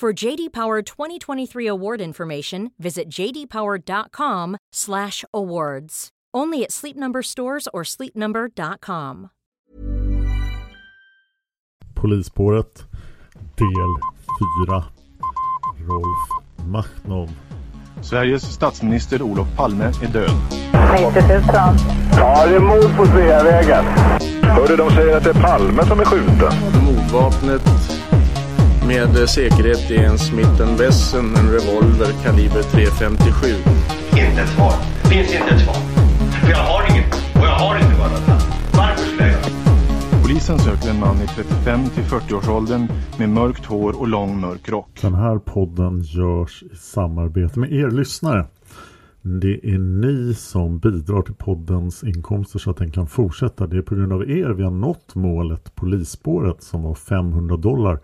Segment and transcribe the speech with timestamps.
[0.00, 6.08] For JD Power 2023 award information, visit jdpower.com/awards.
[6.36, 9.28] Only at Sleep Number stores or sleepnumber.com.
[11.94, 12.84] Polisspåret
[13.56, 13.94] del
[14.66, 14.84] 4
[15.88, 16.28] Rolf
[16.66, 17.28] Machnov
[18.02, 20.30] Sveriges statsminister Olof Palme är död.
[20.92, 21.42] 90 000.
[22.16, 23.84] Ja, det är mord på Sveavägen.
[24.42, 26.52] Hörde de säger att det är Palme som är skjuten.
[26.84, 27.62] Mordvapnet
[28.86, 33.54] med säkerhet är en Smith Wesson, en revolver kaliber .357.
[34.10, 34.72] Inte ett svar.
[35.10, 35.74] Finns inte ett svar.
[36.42, 37.14] För jag har inget.
[37.34, 38.28] Och jag har inte varit
[38.72, 44.08] Varför skulle jag Polisen söker en man i 35 till 40-årsåldern med mörkt hår och
[44.08, 44.98] lång mörk rock.
[45.02, 48.46] Den här podden görs i samarbete med er lyssnare.
[49.22, 53.66] Det är ni som bidrar till poddens inkomster så att den kan fortsätta.
[53.66, 58.00] Det är på grund av er vi har nått målet polisspåret som var 500 dollar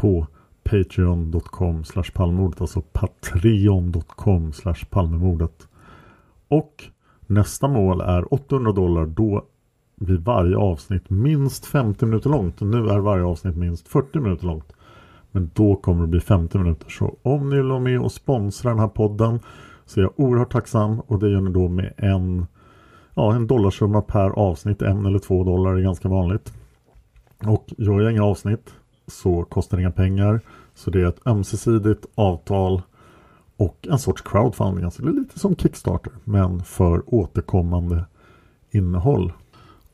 [0.00, 0.26] på
[0.62, 1.84] patreon.com
[2.14, 4.52] palmemordet, alltså patreon.com
[4.90, 5.68] palmemordet.
[6.48, 6.84] Och
[7.26, 9.06] nästa mål är 800 dollar.
[9.06, 9.44] Då
[9.96, 12.60] blir varje avsnitt minst 50 minuter långt.
[12.60, 14.72] Nu är varje avsnitt minst 40 minuter långt.
[15.30, 16.90] Men då kommer det bli 50 minuter.
[16.90, 19.40] Så om ni vill vara med och sponsra den här podden
[19.86, 21.00] så är jag oerhört tacksam.
[21.00, 22.46] Och det gör ni då med en,
[23.14, 24.82] ja, en dollarsumma per avsnitt.
[24.82, 26.52] En eller två dollar är ganska vanligt.
[27.46, 28.74] Och gör jag inga avsnitt
[29.10, 30.40] så kostar det inga pengar.
[30.74, 32.82] Så det är ett ömsesidigt avtal
[33.56, 34.84] och en sorts crowdfunding.
[34.84, 38.04] Alltså det är lite som Kickstarter men för återkommande
[38.70, 39.32] innehåll.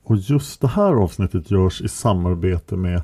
[0.02, 3.02] Och just det här avsnittet görs i samarbete med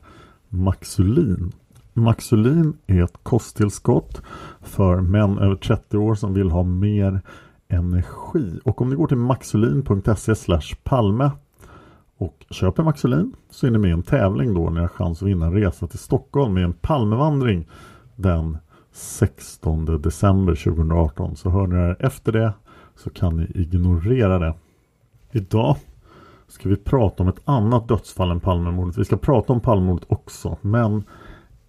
[0.48, 1.52] Maxulin.
[1.92, 4.22] Maxulin är ett kosttillskott
[4.60, 7.20] för män över 30 år som vill ha mer
[7.68, 8.60] energi.
[8.64, 10.34] Och om ni går till maxulin.se
[10.82, 11.30] palme
[12.18, 14.70] och köper Maxulin så är ni med i en tävling då.
[14.70, 17.68] Ni har chans att vinna en resa till Stockholm med en Palmevandring
[18.16, 18.58] den
[18.92, 21.36] 16 december 2018.
[21.36, 22.52] Så hör ni det efter det
[22.96, 24.54] så kan ni ignorera det.
[25.32, 25.76] Idag
[26.48, 28.98] ska vi prata om ett annat dödsfall än Palmemordet.
[28.98, 30.56] Vi ska prata om Palmemordet också.
[30.60, 31.04] Men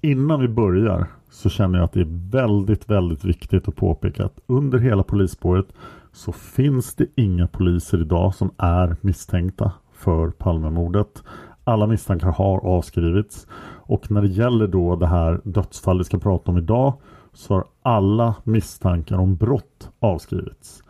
[0.01, 4.39] innan vi börjar så känner jag att det är väldigt, väldigt viktigt att påpeka att
[4.47, 5.67] under hela polisspåret
[6.11, 9.71] så finns det inga poliser idag som är misstänkta
[10.03, 11.23] för Palmemordet.
[11.63, 13.47] Alla misstankar har avskrivits
[13.85, 16.93] och när det gäller då det här dödsfall vi ska prata om idag
[17.33, 20.83] så har alla misstankar om brott avskrivits.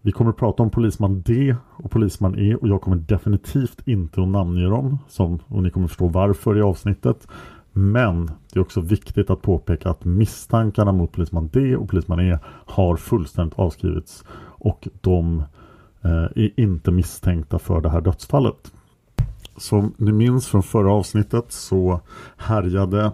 [0.00, 4.22] Vi kommer att prata om polisman D och polisman E och jag kommer definitivt inte
[4.22, 7.28] att namnge dem som, och ni kommer förstå varför i avsnittet.
[7.72, 12.38] Men det är också viktigt att påpeka att misstankarna mot polisman D och polisman E
[12.46, 15.44] har fullständigt avskrivits och de eh,
[16.04, 18.72] Eh, är inte misstänkta för det här dödsfallet.
[19.56, 22.00] Som ni minns från förra avsnittet så
[22.36, 23.12] härjade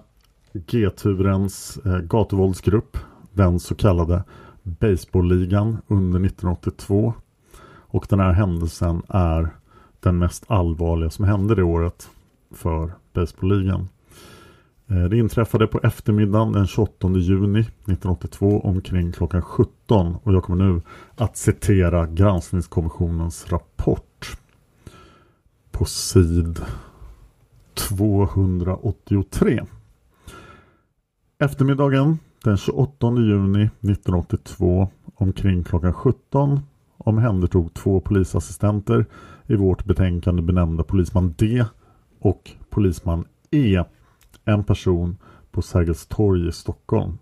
[0.52, 2.98] G-turens eh, gatuvåldsgrupp,
[3.32, 4.24] den så kallade
[4.62, 7.14] Baseballligan under 1982.
[7.92, 9.50] Och den här händelsen är
[10.00, 12.10] den mest allvarliga som hände det året
[12.50, 13.88] för Baseballligan.
[14.90, 20.64] Eh, det inträffade på eftermiddagen den 28 juni 1982 omkring klockan 17 och jag kommer
[20.64, 20.80] nu
[21.16, 24.36] att citera granskningskommissionens rapport
[25.70, 26.60] på sid
[27.74, 29.64] 283.
[31.38, 36.60] Eftermiddagen Den 28 juni 1982 omkring klockan 17
[36.98, 39.06] omhändertog två polisassistenter
[39.46, 41.64] i vårt betänkande benämnda polisman D
[42.18, 43.84] och polisman E
[44.50, 45.16] en person
[45.50, 47.18] på Sergels torg i Stockholm.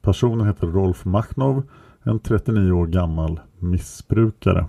[0.00, 1.62] Personen heter Rolf Machnov,
[2.02, 4.66] en 39 år gammal missbrukare.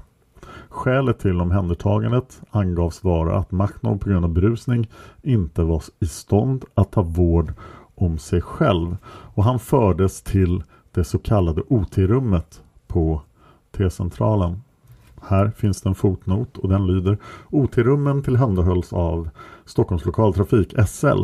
[0.70, 4.90] Skälet till omhändertagandet angavs vara att Machnov på grund av berusning
[5.22, 7.54] inte var i stånd att ta vård
[7.96, 13.22] om sig själv och han fördes till det så kallade OT-rummet på
[13.78, 14.62] T-centralen.
[15.22, 17.18] Här finns det en fotnot och den lyder
[17.50, 19.30] OT-rummen tillhandahölls av
[19.66, 21.24] Stockholms lokaltrafik SL.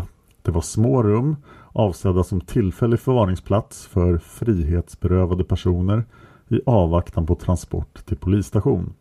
[0.50, 1.36] Det var små rum
[1.74, 6.06] avsedda som tillfällig förvaringsplats för frihetsberövade personer
[6.48, 8.94] i avvaktan på transport till polisstation.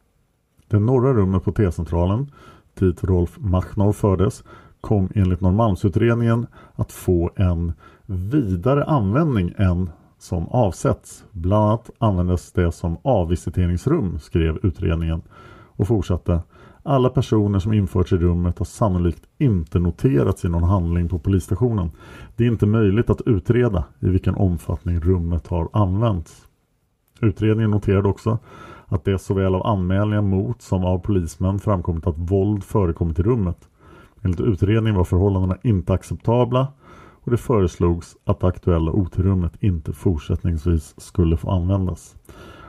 [0.67, 2.31] Det norra rummet på T-centralen,
[2.79, 4.45] dit Rolf Machnov fördes,
[4.81, 7.73] kom enligt Norrmalmsutredningen att få en
[8.07, 11.25] vidare användning än som avsätts.
[11.33, 15.23] Bland annat användes det som avvisiteringsrum, skrev utredningen
[15.77, 16.41] och fortsatte.
[16.89, 21.91] Alla personer som införts i rummet har sannolikt inte noterats i någon handling på polisstationen.
[22.37, 26.47] Det är inte möjligt att utreda i vilken omfattning rummet har använts.
[27.21, 28.39] Utredningen noterade också
[28.87, 33.69] att det såväl av anmälningar mot som av polismän framkommit att våld förekommit i rummet.
[34.23, 36.67] Enligt utredningen var förhållandena inte acceptabla
[37.25, 42.17] och det föreslogs att det aktuella OT-rummet inte fortsättningsvis skulle få användas.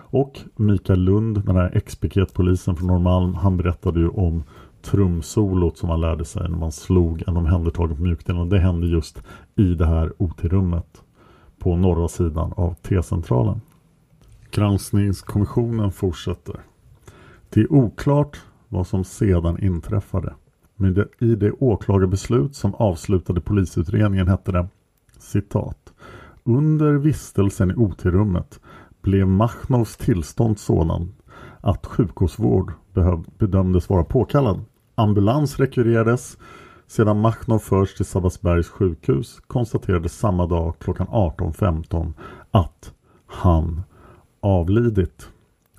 [0.09, 4.43] Och Mikael Lund, den här ex-piketpolisen från Norrmalm, han berättade ju om
[4.81, 8.41] trumsolot som man lärde sig när man slog en omhändertagen på mjukdelen.
[8.41, 9.23] Och det hände just
[9.55, 11.03] i det här OT-rummet
[11.59, 13.61] på norra sidan av T-centralen.
[14.51, 16.55] Granskningskommissionen fortsätter.
[17.49, 20.33] Det är oklart vad som sedan inträffade.
[20.75, 24.67] Men det, i det åklagarbeslut som avslutade polisutredningen hette det
[25.19, 25.93] citat.
[26.43, 28.59] Under vistelsen i OT-rummet
[29.01, 31.13] blev Machnovs tillstånd sådan
[31.61, 34.65] att sjukhusvård behöv, bedömdes vara påkallad.
[34.95, 36.37] Ambulans rekvirerades.
[36.87, 42.13] Sedan Machnov förts till Sabbatsbergs sjukhus konstaterades samma dag klockan 18.15
[42.51, 42.93] att
[43.25, 43.81] han
[44.39, 45.29] avlidit.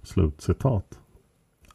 [0.03, 0.99] Slut citat.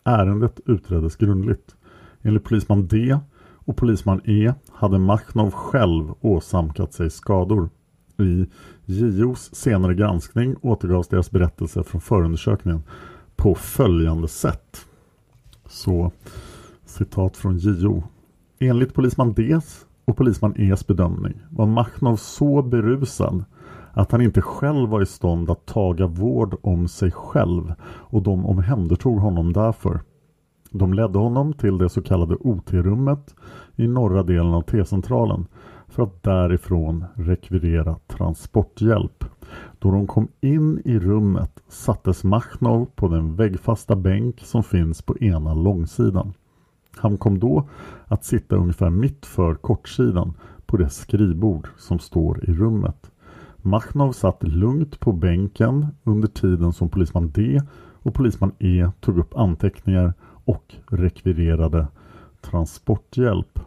[0.04, 1.76] Ärendet utreddes grundligt.
[2.22, 3.18] Enligt polisman D
[3.66, 7.70] och polisman E hade Machnov själv åsamkat sig skador.
[8.20, 8.46] I
[8.86, 12.84] JOs senare granskning återgavs deras berättelse från förundersökningen
[13.36, 14.86] på följande sätt.
[15.66, 16.12] Så
[16.86, 18.04] citat från JO.
[18.60, 23.44] Enligt polisman Ds och polisman E's bedömning var Machnov så berusad
[23.94, 28.46] att han inte själv var i stånd att taga vård om sig själv och de
[28.46, 30.02] omhändertog honom därför.
[30.72, 33.36] De ledde honom till det så kallade OT-rummet
[33.76, 35.46] i norra delen av T-centralen
[35.96, 39.24] för att därifrån rekvirera transporthjälp.
[39.80, 45.18] Då de kom in i rummet sattes Machnov på den väggfasta bänk som finns på
[45.18, 46.34] ena långsidan.
[46.96, 47.70] Han kom då
[48.06, 50.34] att sitta ungefär mitt för kortsidan
[50.66, 53.12] på det skrivbord som står i rummet.
[53.58, 59.38] Machnov satt lugnt på bänken under tiden som polisman D och polisman E tog upp
[59.38, 60.14] anteckningar
[60.46, 61.88] och rekvirerade
[62.42, 63.60] transporthjälp.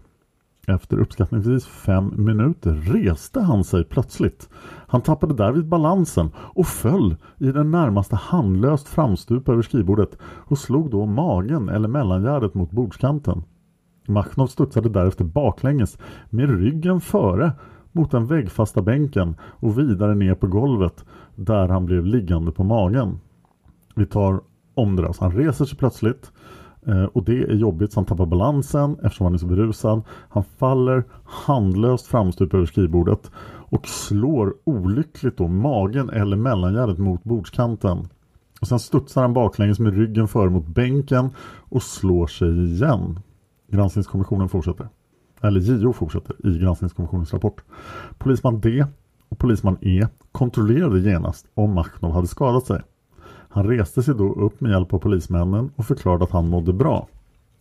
[0.68, 4.48] Efter uppskattningsvis fem minuter reste han sig plötsligt.
[4.86, 10.90] Han tappade därvid balansen och föll i den närmaste handlöst framstup över skrivbordet och slog
[10.90, 13.42] då magen eller mellangärdet mot bordskanten.
[14.08, 15.98] Machnov studsade därefter baklänges
[16.30, 17.52] med ryggen före
[17.92, 21.04] mot den väggfasta bänken och vidare ner på golvet
[21.34, 23.20] där han blev liggande på magen.
[23.94, 24.40] Vi tar
[24.74, 25.24] om det alltså.
[25.24, 26.32] Han reser sig plötsligt
[26.86, 30.02] Eh, och det är jobbigt så han tappar balansen eftersom han är så berusad.
[30.28, 33.30] Han faller handlöst framstup över skrivbordet
[33.70, 38.08] och slår olyckligt då magen eller mellangärdet mot bordskanten.
[38.60, 41.30] Och sen studsar han baklänges med ryggen före mot bänken
[41.68, 43.20] och slår sig igen.
[43.70, 44.88] Granskningskommissionen fortsätter
[45.42, 47.64] eller JO fortsätter i granskningskommissionens rapport.
[48.18, 48.86] Polisman D
[49.28, 52.82] och polisman E kontrollerade genast om Machnov hade skadat sig.
[53.58, 57.08] Han reste sig då upp med hjälp av polismännen och förklarade att han mådde bra.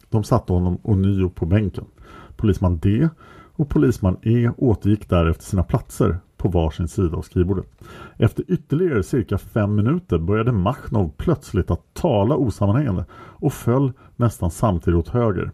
[0.10, 1.86] De satte honom ånyo på bänken.
[2.36, 3.10] Polisman D
[3.56, 7.66] och polisman E återgick därefter sina platser på varsin sida av skrivbordet.
[8.18, 15.00] Efter ytterligare cirka fem minuter började Machnov plötsligt att tala osammanhängande och föll nästan samtidigt
[15.00, 15.52] åt höger.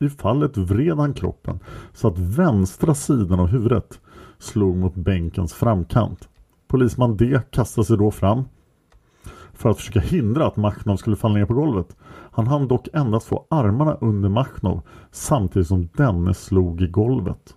[0.00, 1.58] I fallet vred han kroppen
[1.92, 4.00] så att vänstra sidan av huvudet
[4.38, 6.28] slog mot bänkens framkant.
[6.68, 8.44] Polisman D kastade sig då fram
[9.60, 11.96] för att försöka hindra att Machnov skulle falla ner på golvet.
[12.30, 17.54] Han hann dock endast få armarna under Machnov samtidigt som denne slog i golvet.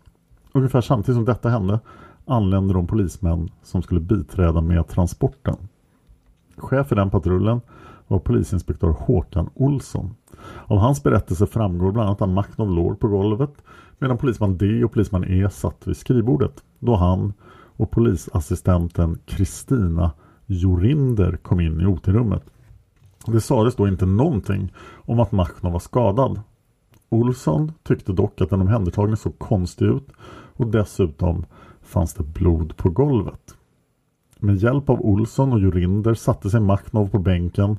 [0.53, 1.79] Ungefär samtidigt som detta hände
[2.25, 5.55] anlände de polismän som skulle biträda med transporten.
[6.57, 7.62] Chef för den patrullen
[8.07, 10.15] var polisinspektör Håkan Olsson.
[10.65, 13.53] Av hans berättelse framgår bland annat att Machnov låg på golvet
[14.00, 17.33] medan polisman D och polisman E satt vid skrivbordet då han
[17.77, 20.12] och polisassistenten Kristina
[20.45, 22.43] Jorinder kom in i OT-rummet.
[23.25, 26.41] Det sades då inte någonting om att Machno var skadad.
[27.09, 30.07] Olsson tyckte dock att den omhändertagne såg konstig ut
[30.53, 31.45] och dessutom
[31.81, 33.55] fanns det blod på golvet.
[34.39, 37.77] Med hjälp av Olsson och Jorinder satte sig Machnov på bänken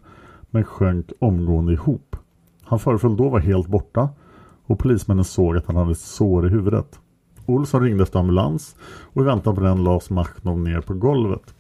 [0.51, 2.17] men sjönk omgående ihop.
[2.63, 4.09] Han föreföll då vara helt borta
[4.67, 7.01] och polismännen såg att han hade sår i huvudet.
[7.47, 11.55] Olsson ringde efter ambulans och i väntan på den lades Machnov ner på golvet.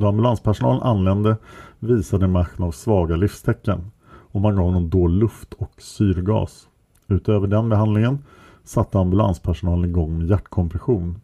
[0.00, 1.36] Då ambulanspersonalen anlände
[1.78, 6.68] visade Machnov svaga livstecken och man gav honom då luft och syrgas.
[7.08, 8.18] Utöver den behandlingen
[8.64, 11.20] satte ambulanspersonalen igång med hjärtkompression.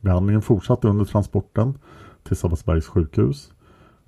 [0.00, 1.78] Behandlingen fortsatte under transporten
[2.22, 3.52] till Sabbatsbergs sjukhus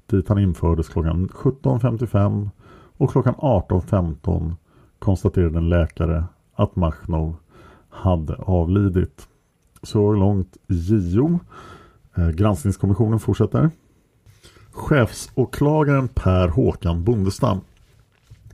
[0.07, 2.49] dit han infördes klockan 17.55
[2.97, 4.55] och klockan 18.15
[4.99, 7.37] konstaterade en läkare att Machnov
[7.91, 9.29] hade avlidit.
[9.83, 11.39] Så långt JO.
[12.15, 13.71] Eh, granskningskommissionen fortsätter.
[14.77, 17.61] Chefsåklagaren Per Håkan Bondestam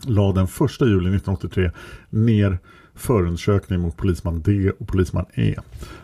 [0.06, 0.50] lade den 1
[0.80, 1.70] juli 1983
[2.10, 2.58] ner
[2.94, 5.54] förundersökning mot polisman D och polisman E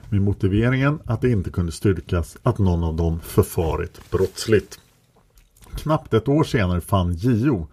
[0.08, 4.80] med motiveringen att det inte kunde styrkas att någon av dem förfarit brottsligt.
[5.74, 7.66] Knappt ett år senare fann JO,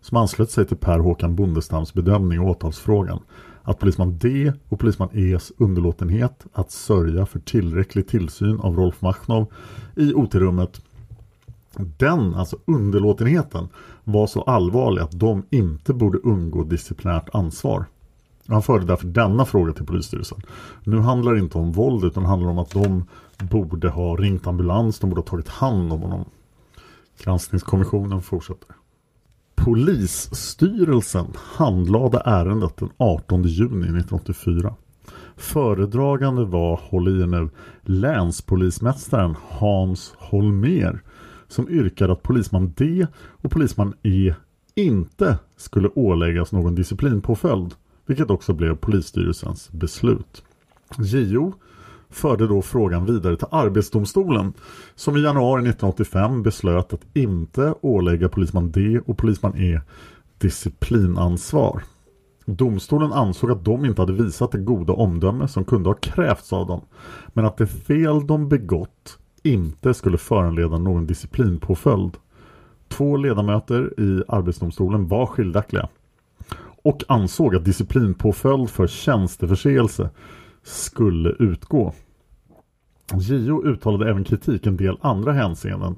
[0.00, 3.20] som anslöt sig till Per Håkan Bondestams bedömning och åtalsfrågan,
[3.62, 9.52] att polisman D och polisman E's underlåtenhet att sörja för tillräcklig tillsyn av Rolf Machnov
[9.96, 10.80] i OT-rummet
[11.76, 13.68] den, alltså underlåtenheten,
[14.04, 17.86] var så allvarlig att de inte borde undgå disciplinärt ansvar.
[18.48, 20.38] Han förde därför denna fråga till polisstyrelsen.
[20.84, 23.04] Nu handlar det inte om våld utan handlar om att de
[23.50, 26.24] borde ha ringt ambulans, de borde ha tagit hand om honom.
[27.24, 28.76] Granskningskommissionen fortsätter.
[29.54, 34.74] Polisstyrelsen handlade ärendet den 18 juni 1984.
[35.36, 37.50] Föredragande var, håll i er nu,
[37.82, 41.02] länspolismästaren Hans Holmer
[41.48, 44.34] som yrkade att polisman D och polisman E
[44.74, 47.74] inte skulle åläggas någon disciplinpåföljd,
[48.06, 50.42] vilket också blev polisstyrelsens beslut.
[50.98, 51.54] JO
[52.10, 54.52] förde då frågan vidare till Arbetsdomstolen
[54.94, 59.80] som i januari 1985 beslöt att inte ålägga polisman D och polisman E
[60.38, 61.82] disciplinansvar.
[62.44, 66.66] Domstolen ansåg att de inte hade visat det goda omdöme som kunde ha krävts av
[66.66, 66.80] dem
[67.28, 72.16] men att det fel de begått inte skulle föranleda någon disciplinpåföljd.
[72.88, 75.88] Två ledamöter i Arbetsdomstolen var skiljaktiga
[76.82, 80.10] och ansåg att disciplinpåföljd för tjänsteförseelse
[80.62, 81.92] skulle utgå.
[83.14, 85.96] JO uttalade även kritik i en del andra hänseenden.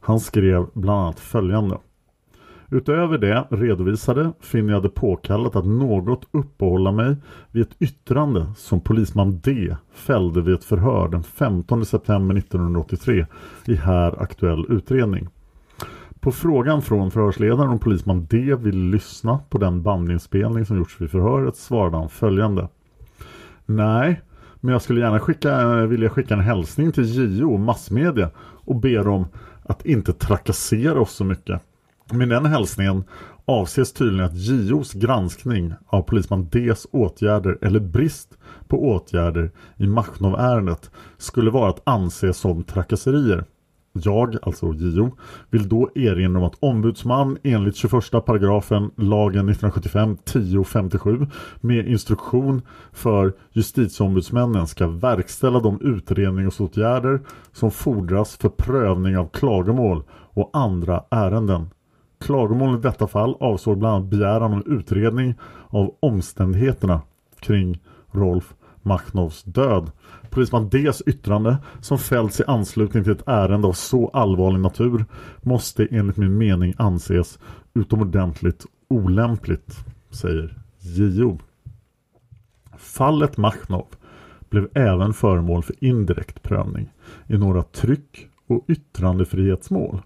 [0.00, 1.78] Han skrev bland annat följande.
[2.70, 7.16] Utöver det redovisade finner jag det påkallat att något uppehålla mig
[7.50, 13.26] vid ett yttrande som polisman D fällde vid ett förhör den 15 september 1983
[13.66, 15.28] i här aktuell utredning.
[16.20, 21.10] På frågan från förhörsledaren om polisman D vill lyssna på den bandinspelning som gjorts vid
[21.10, 22.68] förhöret svarade han följande.
[23.66, 24.20] Nej,
[24.60, 29.02] men jag skulle gärna skicka, vilja skicka en hälsning till JO och massmedia och be
[29.02, 29.26] dem
[29.62, 31.62] att inte trakassera oss så mycket.
[32.12, 33.04] Med den hälsningen
[33.44, 38.38] avses tydligen att JOs granskning av polisman Ds åtgärder eller brist
[38.68, 43.44] på åtgärder i Machnov-ärendet skulle vara att anse som trakasserier.
[43.92, 45.16] Jag, alltså JO,
[45.50, 52.62] vill då erinra om att ombudsman enligt 21 paragrafen lagen 1975-1057 med instruktion
[52.92, 57.20] för justitieombudsmännen ska verkställa de utredningsåtgärder
[57.52, 61.70] som fordras för prövning av klagomål och andra ärenden.
[62.20, 65.34] Klagomål i detta fall avsåg bland annat begäran om utredning
[65.68, 67.00] av omständigheterna
[67.40, 69.90] kring Rolf Machnovs död.
[70.30, 75.04] Polisman Ds yttrande som fällts i anslutning till ett ärende av så allvarlig natur
[75.42, 77.38] måste enligt min mening anses
[77.74, 79.76] utomordentligt olämpligt,
[80.10, 81.38] säger JO.
[82.76, 83.86] Fallet Machnov
[84.50, 86.92] blev även föremål för indirekt prövning
[87.26, 90.00] i några tryck- och yttrandefrihetsmål.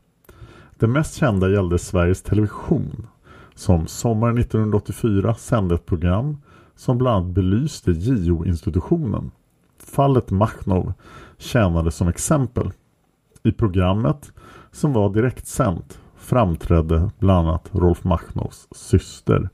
[0.83, 3.07] Det mest kända gällde Sveriges Television
[3.55, 6.37] som sommaren 1984 sände ett program
[6.75, 9.31] som bland annat belyste JO-institutionen.
[9.79, 10.93] Fallet Machnov
[11.39, 12.71] tjänade som exempel.
[13.43, 14.33] I programmet
[14.73, 19.49] som var direktsänt framträdde bland annat Rolf Machnovs syster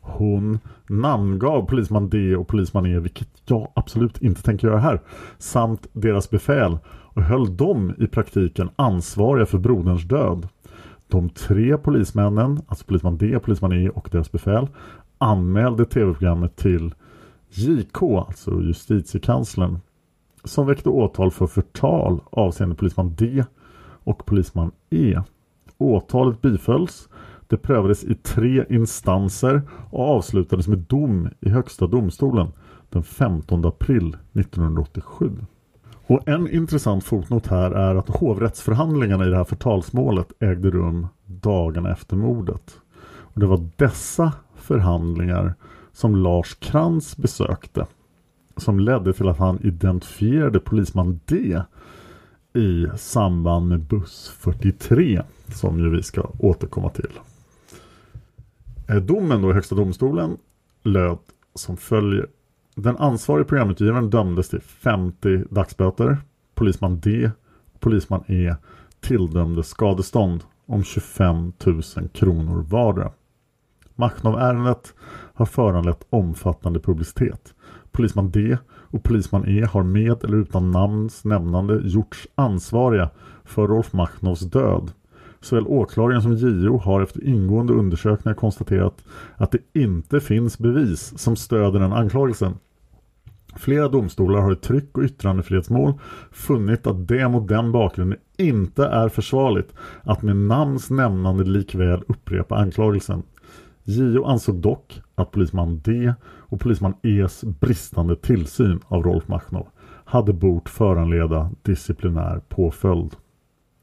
[0.00, 5.00] Hon namngav polisman D och polisman E, vilket jag absolut inte tänker göra här,
[5.38, 10.48] samt deras befäl och höll dem i praktiken ansvariga för broderns död.
[11.08, 14.68] De tre polismännen, alltså polisman D, polisman E och deras befäl,
[15.18, 16.94] anmälde tv-programmet till
[17.50, 19.78] JK, alltså justitiekanslern,
[20.44, 23.44] som väckte åtal för förtal avseende polisman D
[24.04, 25.20] och polisman E.
[25.78, 27.08] Åtalet bifölls.
[27.46, 32.48] Det prövades i tre instanser och avslutades med dom i Högsta domstolen
[32.90, 35.30] den 15 april 1987.
[36.06, 41.86] Och en intressant fotnot här är att hovrättsförhandlingarna i det här förtalsmålet ägde rum dagen
[41.86, 42.80] efter mordet.
[43.06, 45.54] Och det var dessa förhandlingar
[45.92, 47.86] som Lars Krantz besökte
[48.56, 51.62] som ledde till att han identifierade polisman D
[52.54, 57.10] i samband med buss 43 som ju vi ska återkomma till.
[58.88, 60.36] Eh, domen då i Högsta domstolen
[60.82, 61.18] löd
[61.54, 62.26] som följer.
[62.74, 66.18] Den ansvarige programutgivaren dömdes till 50 dagsböter.
[66.54, 67.30] Polisman D
[67.74, 68.54] och polisman E
[69.00, 73.12] tilldömdes skadestånd om 25 000 kronor vardera.
[73.94, 74.94] Machnov-ärendet
[75.34, 77.54] har föranlett omfattande publicitet.
[77.92, 83.10] Polisman D och polisman E har med eller utan namns nämnande gjorts ansvariga
[83.44, 84.92] för Rolf Machnovs död.
[85.40, 89.04] Såväl åklagaren som JO har efter ingående undersökningar konstaterat
[89.36, 92.54] att det inte finns bevis som stöder den anklagelsen.
[93.56, 95.94] Flera domstolar har i tryck- och yttrandefrihetsmål
[96.32, 102.56] funnit att det mot den bakgrunden inte är försvarligt att med namns nämnande likväl upprepa
[102.56, 103.22] anklagelsen.
[103.84, 109.66] JO ansåg dock att polisman D och polisman E's bristande tillsyn av Rolf Machnov
[110.04, 113.16] hade bort föranleda disciplinär påföljd.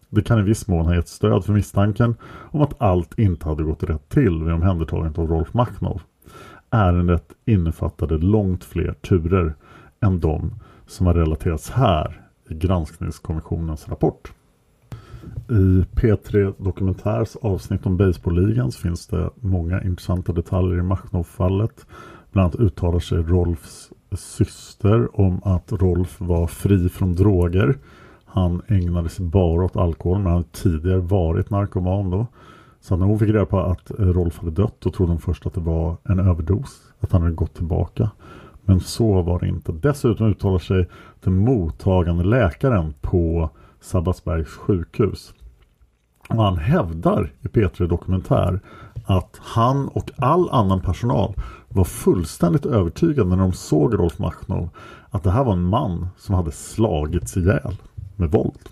[0.10, 2.16] Det kan i viss mån ha gett stöd för misstanken
[2.52, 6.02] om att allt inte hade gått rätt till vid omhändertagandet av Rolf Machnov.
[6.72, 9.56] Ärendet innefattade långt fler turer
[10.00, 10.56] än de
[10.88, 14.34] som har relaterats här i granskningskommissionens rapport.
[15.50, 21.86] I P3 Dokumentärs avsnitt om baseballligan finns det många intressanta detaljer i Machnov-fallet.
[22.32, 27.78] Bland annat uttalar sig Rolfs syster om att Rolf var fri från droger.
[28.26, 32.28] Han ägnade sig bara åt alkohol men han hade tidigare varit narkoman då.
[32.82, 35.46] Så när hon fick reda på att eh, Rolf hade dött då trodde hon först
[35.46, 36.82] att det var en överdos.
[37.00, 38.12] Att han hade gått tillbaka.
[38.62, 39.72] Men så var det inte.
[39.72, 40.90] Dessutom uttalar sig
[41.24, 43.50] den mottagande läkaren på
[43.82, 45.34] Sabbatsbergs sjukhus.
[46.30, 48.60] Och han hävdar i P3 Dokumentär
[49.06, 51.34] att han och all annan personal
[51.70, 54.70] var fullständigt övertygade när de såg Rolf Machnov
[55.10, 57.78] att det här var en man som hade slagits ihjäl
[58.16, 58.70] med våld.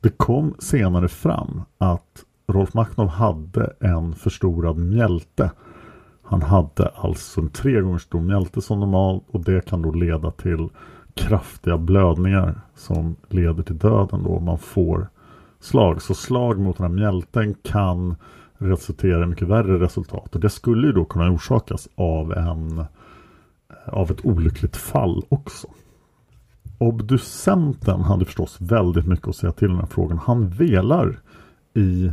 [0.00, 5.50] Det kom senare fram att Rolf Machnov hade en förstorad mjälte.
[6.22, 10.30] Han hade alltså en tre gånger stor mjälte som normalt och det kan då leda
[10.30, 10.68] till
[11.14, 15.08] kraftiga blödningar som leder till döden då man får
[15.60, 16.02] slag.
[16.02, 18.16] Så slag mot den här mjälten kan
[18.58, 20.34] resultera i mycket värre resultat.
[20.34, 22.84] Och det skulle ju då kunna orsakas av, en,
[23.86, 25.68] av ett olyckligt fall också.
[26.78, 30.18] Obducenten hade förstås väldigt mycket att säga till i den här frågan.
[30.18, 31.20] Han velar
[31.74, 32.12] i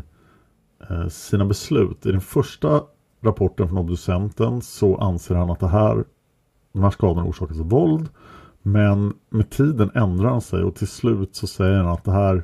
[0.89, 2.05] Eh, sina beslut.
[2.05, 2.83] I den första
[3.21, 6.03] rapporten från obducenten så anser han att det här,
[6.73, 8.09] de här skadorna orsakas av våld.
[8.61, 12.43] Men med tiden ändrar han sig och till slut så säger han att det här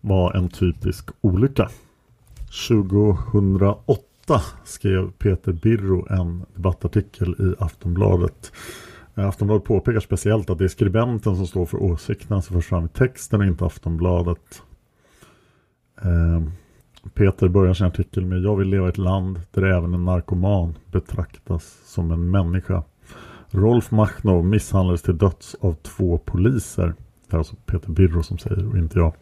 [0.00, 1.70] var en typisk olycka.
[2.68, 8.52] 2008 skrev Peter Birro en debattartikel i Aftonbladet.
[9.14, 12.84] Eh, Aftonbladet påpekar speciellt att det är skribenten som står för åsikterna som förs fram
[12.84, 14.62] i texten och inte Aftonbladet.
[16.02, 16.42] Eh,
[17.14, 20.74] Peter börjar sin artikel med Jag vill leva i ett land där även en narkoman
[20.92, 22.82] betraktas som en människa.
[23.50, 26.94] Rolf Machnov misshandlades till döds av två poliser.
[27.28, 29.12] Det är alltså Peter Birro som säger och inte jag.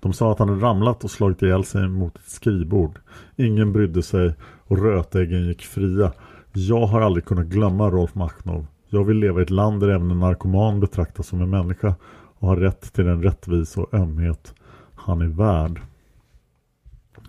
[0.00, 2.98] De sa att han hade ramlat och slagit ihjäl sig mot ett skrivbord.
[3.36, 4.34] Ingen brydde sig
[4.66, 6.12] och rötäggen gick fria.
[6.52, 8.66] Jag har aldrig kunnat glömma Rolf Machnov.
[8.88, 11.94] Jag vill leva i ett land där även en narkoman betraktas som en människa
[12.38, 14.54] och har rätt till den rättvisa och ömhet
[14.94, 15.80] han är värd.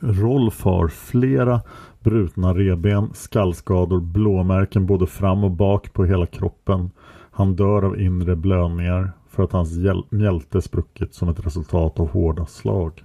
[0.06, 1.62] Rolf har flera
[2.00, 6.91] brutna reben, skallskador, blåmärken både fram och bak på hela kroppen.
[7.32, 9.72] Han dör av inre blödningar för att hans
[10.10, 13.04] mjälte spruckit som ett resultat av hårda slag.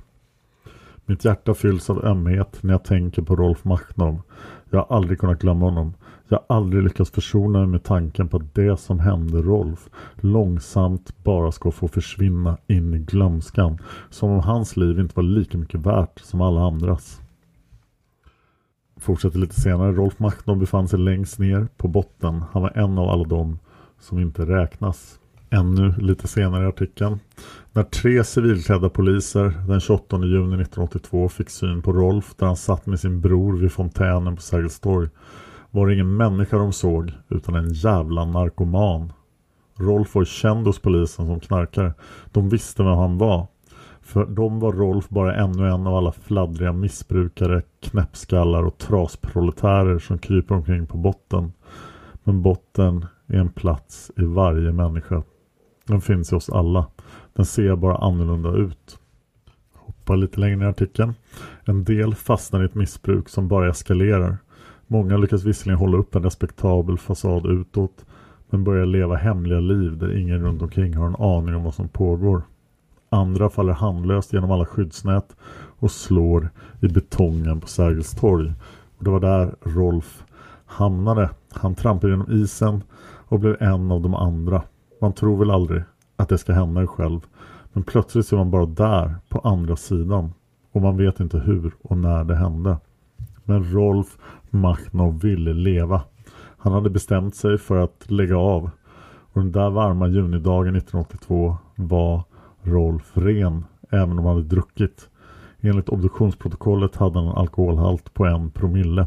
[1.06, 4.20] Mitt hjärta fylls av ömhet när jag tänker på Rolf Machnov.
[4.70, 5.94] Jag har aldrig kunnat glömma honom.
[6.32, 11.24] Jag har aldrig lyckats försona mig med tanken på att det som hände Rolf långsamt
[11.24, 13.78] bara ska få försvinna in i glömskan.
[14.10, 17.20] Som om hans liv inte var lika mycket värt som alla andras.
[18.96, 19.92] Fortsätter lite senare.
[19.92, 22.44] Rolf Machnov befann sig längst ner på botten.
[22.52, 23.58] Han var en av alla dem
[24.00, 25.20] som inte räknas.
[25.50, 27.18] Ännu lite senare i artikeln.
[27.72, 32.86] När tre civilklädda poliser den 28 juni 1982 fick syn på Rolf där han satt
[32.86, 35.08] med sin bror vid fontänen på Sergels torg
[35.70, 39.12] var det ingen människa de såg utan en jävla narkoman.
[39.76, 41.94] Rolf var känd hos polisen som knarkare.
[42.32, 43.46] De visste vem han var.
[44.00, 50.18] För dem var Rolf bara ännu en av alla fladdriga missbrukare, knäppskallar och trasproletärer som
[50.18, 51.52] kryper omkring på botten.
[52.24, 55.22] Men botten är en plats i varje människa.
[55.86, 56.86] Den finns i oss alla.
[57.32, 58.98] Den ser bara annorlunda ut.
[59.74, 61.14] Hoppa lite längre i artikeln.
[61.64, 64.38] En del fastnar i ett missbruk som bara eskalerar.
[64.92, 68.04] Många lyckas visserligen hålla upp en respektabel fasad utåt
[68.50, 71.88] men börjar leva hemliga liv där ingen runt omkring har en aning om vad som
[71.88, 72.42] pågår.
[73.08, 75.36] Andra faller handlöst genom alla skyddsnät
[75.78, 76.50] och slår
[76.80, 78.52] i betongen på Sergels torg.
[78.98, 80.24] Och det var där Rolf
[80.66, 81.30] hamnade.
[81.52, 84.62] Han trampade genom isen och blev en av de andra.
[85.00, 85.82] Man tror väl aldrig
[86.16, 87.20] att det ska hända en själv.
[87.72, 90.32] Men plötsligt så är man bara där på andra sidan.
[90.72, 92.76] Och man vet inte hur och när det hände.
[93.44, 94.18] Men Rolf
[94.50, 96.02] Machnov ville leva.
[96.56, 98.70] Han hade bestämt sig för att lägga av.
[99.32, 102.22] Och den där varma junidagen 1982 var
[102.62, 105.08] Rolf ren, även om han hade druckit.
[105.60, 109.06] Enligt obduktionsprotokollet hade han en alkoholhalt på en promille.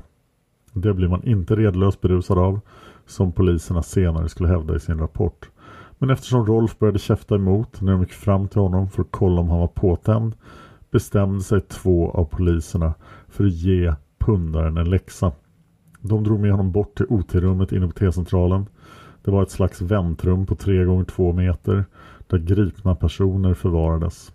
[0.74, 2.60] Det blir man inte redlöst berusad av,
[3.06, 5.50] som poliserna senare skulle hävda i sin rapport.
[5.98, 9.42] Men eftersom Rolf började käfta emot när de gick fram till honom för att kolla
[9.42, 10.36] om han var påtänd
[10.92, 12.94] bestämde sig två av poliserna
[13.28, 13.94] för att ge
[14.26, 15.32] pundaren en läxa.
[16.02, 18.66] De drog med honom bort till OT-rummet inne på T-centralen.
[19.24, 21.86] Det var ett slags väntrum på 3 gånger 2 meter
[22.28, 24.34] där gripna personer förvarades.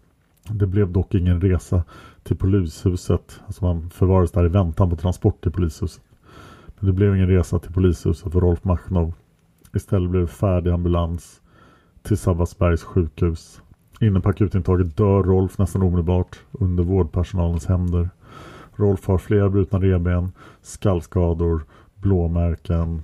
[0.51, 1.85] Det blev dock ingen resa
[2.23, 3.41] till polishuset.
[3.47, 6.03] Alltså man förvarades där i väntan på transport till polishuset.
[6.79, 9.15] Men det blev ingen resa till polishuset för Rolf Machnov.
[9.75, 11.41] Istället blev det färdig ambulans
[12.03, 13.63] till Sabbatsbergs sjukhus.
[14.01, 18.11] Inne på akutintaget dör Rolf nästan omedelbart under vårdpersonalens händer.
[18.79, 21.65] Rolf har flera brutna reben, skallskador,
[21.95, 23.03] blåmärken.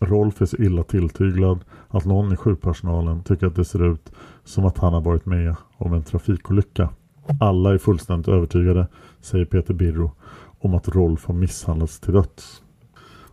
[0.00, 4.12] Rolf är så illa tilltyglad att någon i sjukpersonalen tycker att det ser ut
[4.44, 6.88] som att han har varit med om en trafikolycka.
[7.40, 8.86] Alla är fullständigt övertygade,
[9.20, 10.10] säger Peter Birro,
[10.60, 12.62] om att Rolf har misshandlats till döds.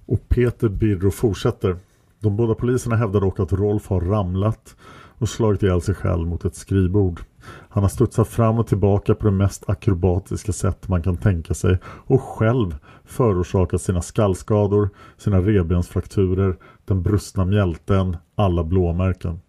[0.05, 1.75] Och Peter Birro fortsätter.
[2.19, 4.75] De båda poliserna hävdar dock att Rolf har ramlat
[5.19, 7.21] och slagit ihjäl sig själv mot ett skrivbord.
[7.69, 11.77] Han har studsat fram och tillbaka på det mest akrobatiska sätt man kan tänka sig
[11.83, 19.39] och själv förorsakat sina skallskador, sina revbensfrakturer, den brustna mjälten, alla blåmärken.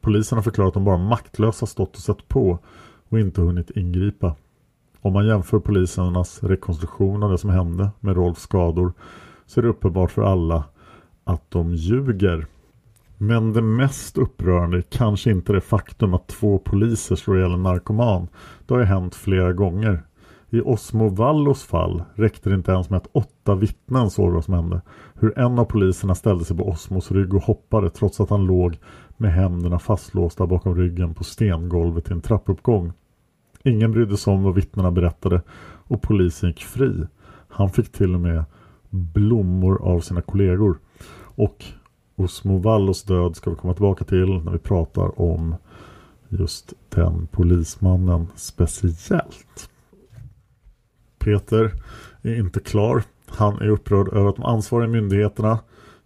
[0.00, 2.58] Polisen har förklarat att de bara maktlösa stått och sett på
[3.08, 4.36] och inte hunnit ingripa.
[5.00, 8.92] Om man jämför polisernas rekonstruktion av det som hände med Rolfs skador
[9.46, 10.64] så är det uppenbart för alla
[11.24, 12.46] att de ljuger.
[13.24, 17.62] Men det mest upprörande är kanske inte det faktum att två poliser slår ihjäl en
[17.62, 18.28] narkoman.
[18.66, 20.02] Det har ju hänt flera gånger.
[20.50, 24.54] I Osmo Vallos fall räckte det inte ens med att åtta vittnen såg vad som
[24.54, 24.80] hände.
[25.14, 28.78] Hur en av poliserna ställde sig på Osmos rygg och hoppade trots att han låg
[29.16, 32.92] med händerna fastlåsta bakom ryggen på stengolvet i en trappuppgång.
[33.62, 35.42] Ingen brydde sig om vad vittnena berättade
[35.86, 37.06] och polisen gick fri.
[37.48, 38.44] Han fick till och med
[38.90, 40.78] blommor av sina kollegor.
[41.34, 41.64] Och
[42.16, 45.54] Osmo Vallos död ska vi komma tillbaka till när vi pratar om
[46.28, 49.70] just den polismannen speciellt.
[51.18, 51.72] Peter
[52.22, 53.02] är inte klar.
[53.26, 55.58] Han är upprörd över att de ansvariga myndigheterna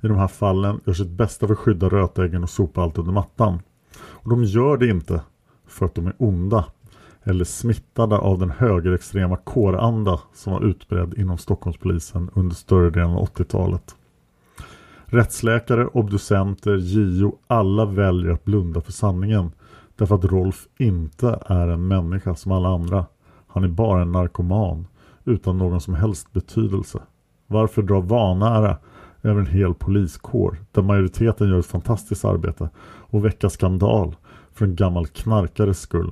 [0.03, 3.13] i de här fallen gör sitt bästa för att skydda rötäggen och sopa allt under
[3.13, 3.61] mattan.
[3.99, 5.21] Och de gör det inte
[5.67, 6.65] för att de är onda
[7.23, 13.29] eller smittade av den högerextrema kåranda som var utbredd inom Stockholmspolisen under större delen av
[13.29, 13.97] 80-talet.
[15.09, 19.51] Rättsläkare, obducenter, JO, alla väljer att blunda för sanningen
[19.97, 23.07] därför att Rolf inte är en människa som alla andra.
[23.47, 24.87] Han är bara en narkoman
[25.25, 27.03] utan någon som helst betydelse.
[27.47, 28.79] Varför dra vanära
[29.23, 34.17] över en hel poliskår där majoriteten gör ett fantastiskt arbete och väcka skandal
[34.53, 36.11] för en gammal knarkares skull?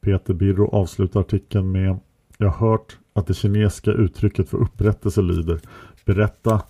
[0.00, 1.98] Peter Birro avslutar artikeln med
[2.38, 5.60] Jag har hört att det kinesiska uttrycket för upprättelse lyder
[6.04, 6.62] Berätta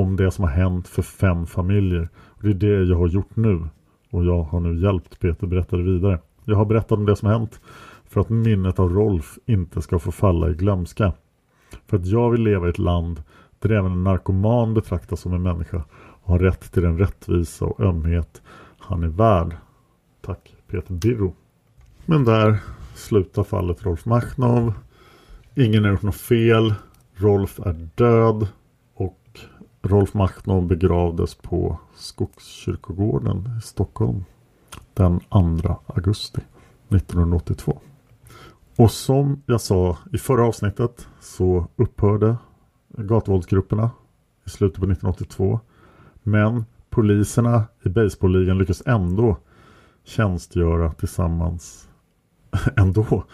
[0.00, 2.08] om det som har hänt för fem familjer.
[2.28, 3.68] Och det är det jag har gjort nu.
[4.10, 6.18] Och jag har nu hjälpt Peter berätta det vidare.
[6.44, 7.60] Jag har berättat om det som har hänt
[8.04, 11.12] för att minnet av Rolf inte ska få falla i glömska.
[11.86, 13.22] För att jag vill leva i ett land
[13.58, 15.82] där även en narkoman betraktas som en människa
[16.22, 18.42] och har rätt till den rättvisa och ömhet
[18.78, 19.56] han är värd.
[20.20, 21.34] Tack Peter Birro.
[22.06, 22.58] Men där
[22.94, 24.72] slutar fallet Rolf Machnov.
[25.54, 26.74] Ingen har gjort något fel.
[27.14, 28.48] Rolf är död
[29.82, 34.24] Rolf Machtno begravdes på Skogskyrkogården i Stockholm
[34.94, 36.40] den 2 augusti
[36.88, 37.80] 1982.
[38.76, 42.36] Och som jag sa i förra avsnittet så upphörde
[42.88, 43.90] gatuvåldsgrupperna
[44.46, 45.60] i slutet på 1982.
[46.22, 49.36] Men poliserna i baseballligan lyckas ändå
[50.04, 51.88] tjänstgöra tillsammans
[52.76, 53.24] ändå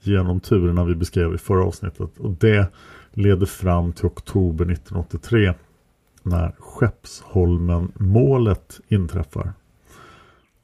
[0.00, 2.18] genom turerna vi beskrev i förra avsnittet.
[2.18, 2.72] Och det
[3.10, 5.54] leder fram till oktober 1983
[6.22, 9.52] när Skeppsholmen-målet inträffar.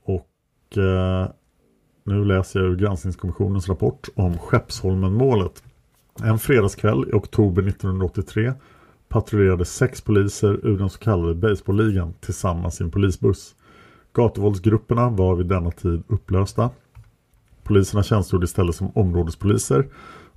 [0.02, 1.28] Och eh,
[2.04, 5.62] nu läser jag ur granskningskommissionens rapport om Skeppsholmen-målet.
[6.22, 8.52] En fredagskväll i oktober 1983
[9.08, 13.54] patrullerade sex poliser ur den så kallade baseballligan tillsammans i en polisbuss.
[14.12, 16.70] Gatuvåldsgrupperna var vid denna tid upplösta.
[17.62, 19.88] Poliserna tjänstgjorde istället som områdespoliser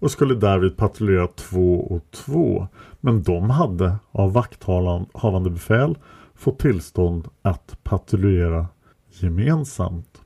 [0.02, 2.68] och skulle därvid patrullera två och två.
[3.00, 5.98] Men de hade av vakthavande befäl
[6.36, 8.68] fått tillstånd att patrullera
[9.10, 10.22] gemensamt.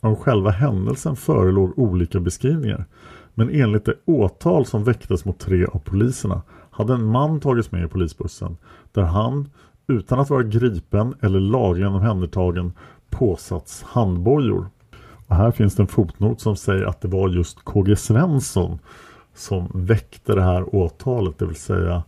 [0.00, 2.84] Om själva händelsen förelåg olika beskrivningar.
[3.34, 7.84] Men enligt det åtal som väcktes mot tre av poliserna hade en man tagits med
[7.84, 8.56] i polisbussen
[8.92, 9.48] där han,
[9.86, 12.72] utan att vara gripen eller lagligen omhändertagen,
[13.10, 14.66] påsatts handbojor.
[15.28, 18.78] Och här finns det en fotnot som säger att det var just KG Svensson
[19.34, 22.02] som väckte det här åtalet, det vill säga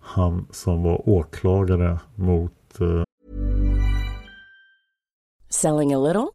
[0.00, 2.80] han som var åklagare mot...
[2.80, 3.02] Eh...
[5.48, 6.28] Selling a little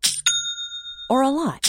[1.10, 1.69] or a lot?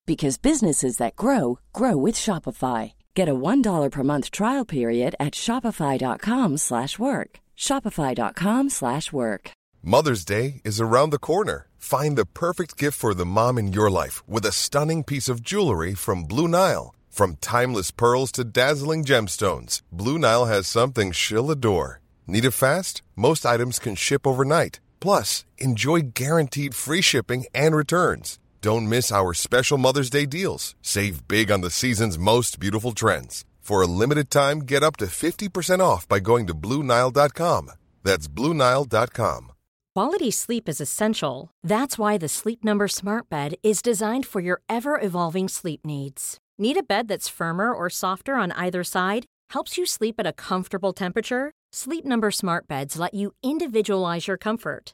[0.11, 2.91] because businesses that grow grow with Shopify.
[3.15, 7.39] Get a $1 per month trial period at Shopify.com slash work.
[7.57, 9.51] Shopify.com slash work.
[9.81, 11.69] Mother's Day is around the corner.
[11.77, 15.41] Find the perfect gift for the mom in your life with a stunning piece of
[15.41, 16.93] jewelry from Blue Nile.
[17.09, 22.01] From timeless pearls to dazzling gemstones, Blue Nile has something she'll adore.
[22.27, 23.01] Need it fast?
[23.15, 24.81] Most items can ship overnight.
[24.99, 28.39] Plus, enjoy guaranteed free shipping and returns.
[28.61, 30.75] Don't miss our special Mother's Day deals.
[30.83, 33.43] Save big on the season's most beautiful trends.
[33.59, 37.71] For a limited time, get up to 50% off by going to Bluenile.com.
[38.03, 39.51] That's Bluenile.com.
[39.95, 41.49] Quality sleep is essential.
[41.63, 46.37] That's why the Sleep Number Smart Bed is designed for your ever evolving sleep needs.
[46.59, 49.25] Need a bed that's firmer or softer on either side?
[49.49, 51.51] Helps you sleep at a comfortable temperature?
[51.73, 54.93] Sleep Number Smart Beds let you individualize your comfort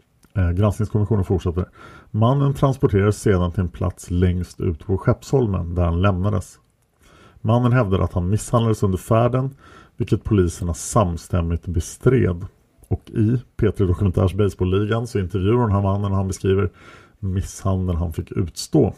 [0.33, 1.65] Eh, granskningskommissionen fortsätter.
[2.11, 6.59] Mannen transporterades sedan till en plats längst ut på Skeppsholmen där han lämnades.
[7.41, 9.55] Mannen hävdade att han misshandlades under färden
[9.97, 12.45] vilket poliserna samstämmigt bestred.
[12.87, 16.69] Och i P3 Dokumentärs Baseballligan så intervjuar den här mannen och han beskriver
[17.19, 18.93] misshandeln han fick utstå.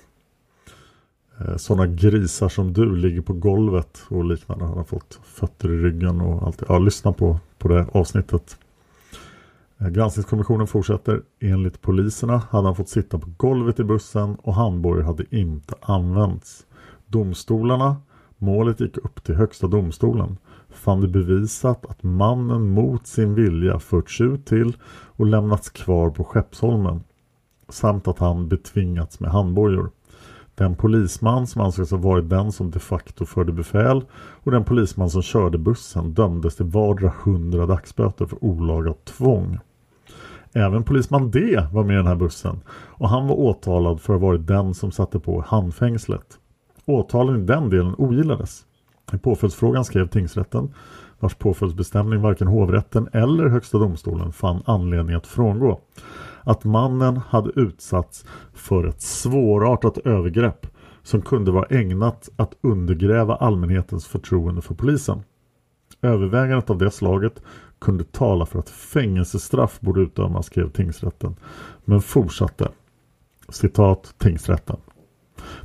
[1.39, 4.65] Eh, Sådana grisar som du ligger på golvet och liknande.
[4.65, 6.63] Han har fått fötter i ryggen och allt.
[6.67, 8.57] Ja, lyssna på, på det avsnittet.
[9.83, 11.21] Eh, granskningskommissionen fortsätter.
[11.39, 16.65] Enligt poliserna hade han fått sitta på golvet i bussen och handbojor hade inte använts.
[17.05, 17.95] Domstolarna,
[18.37, 20.37] målet gick upp till högsta domstolen,
[20.69, 24.77] fann det bevisat att mannen mot sin vilja förts ut till
[25.15, 27.03] och lämnats kvar på Skeppsholmen
[27.69, 29.91] samt att han betvingats med handbojor.
[30.55, 35.09] Den polisman som ansågs ha varit den som de facto förde befäl och den polisman
[35.09, 39.59] som körde bussen dömdes till vardera hundra dagsböter för olaga tvång.
[40.55, 44.21] Även polisman D var med i den här bussen och han var åtalad för att
[44.21, 46.39] ha varit den som satte på handfängslet.
[46.85, 48.65] Åtalen i den delen ogillades.
[49.13, 50.73] I påföljdsfrågan skrev tingsrätten,
[51.19, 55.79] vars påföljdsbestämning varken hovrätten eller högsta domstolen fann anledning att frångå,
[56.43, 60.67] att mannen hade utsatts för ett svårartat övergrepp
[61.03, 65.23] som kunde vara ägnat att undergräva allmänhetens förtroende för polisen.
[66.03, 67.41] Övervägandet av det slaget
[67.79, 71.35] kunde tala för att fängelsestraff borde utdömas, skrev tingsrätten.
[71.85, 72.69] Men fortsatte.
[73.49, 74.77] Citat tingsrätten.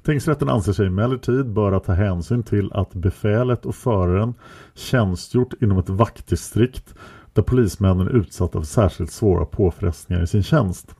[0.02, 4.34] Tingsrätten anser sig emellertid böra ta hänsyn till att befälet och föraren
[4.74, 6.94] tjänstgjort inom ett vaktdistrikt
[7.32, 10.94] där polismännen är utsatta för särskilt svåra påfrestningar i sin tjänst.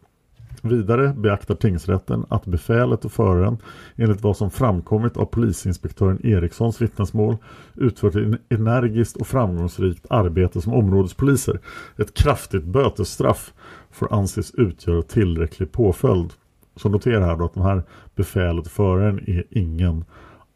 [0.62, 3.58] Vidare beaktar tingsrätten att befälet och föraren
[3.96, 7.36] enligt vad som framkommit av polisinspektören Erikssons vittnesmål
[7.74, 11.60] utfört ett energiskt och framgångsrikt arbete som områdespoliser.
[11.96, 13.52] Ett kraftigt bötesstraff
[13.90, 16.32] får anses utgöra tillräcklig påföljd.
[16.76, 17.82] Så notera här då att de här
[18.14, 20.04] befälet och föraren är ingen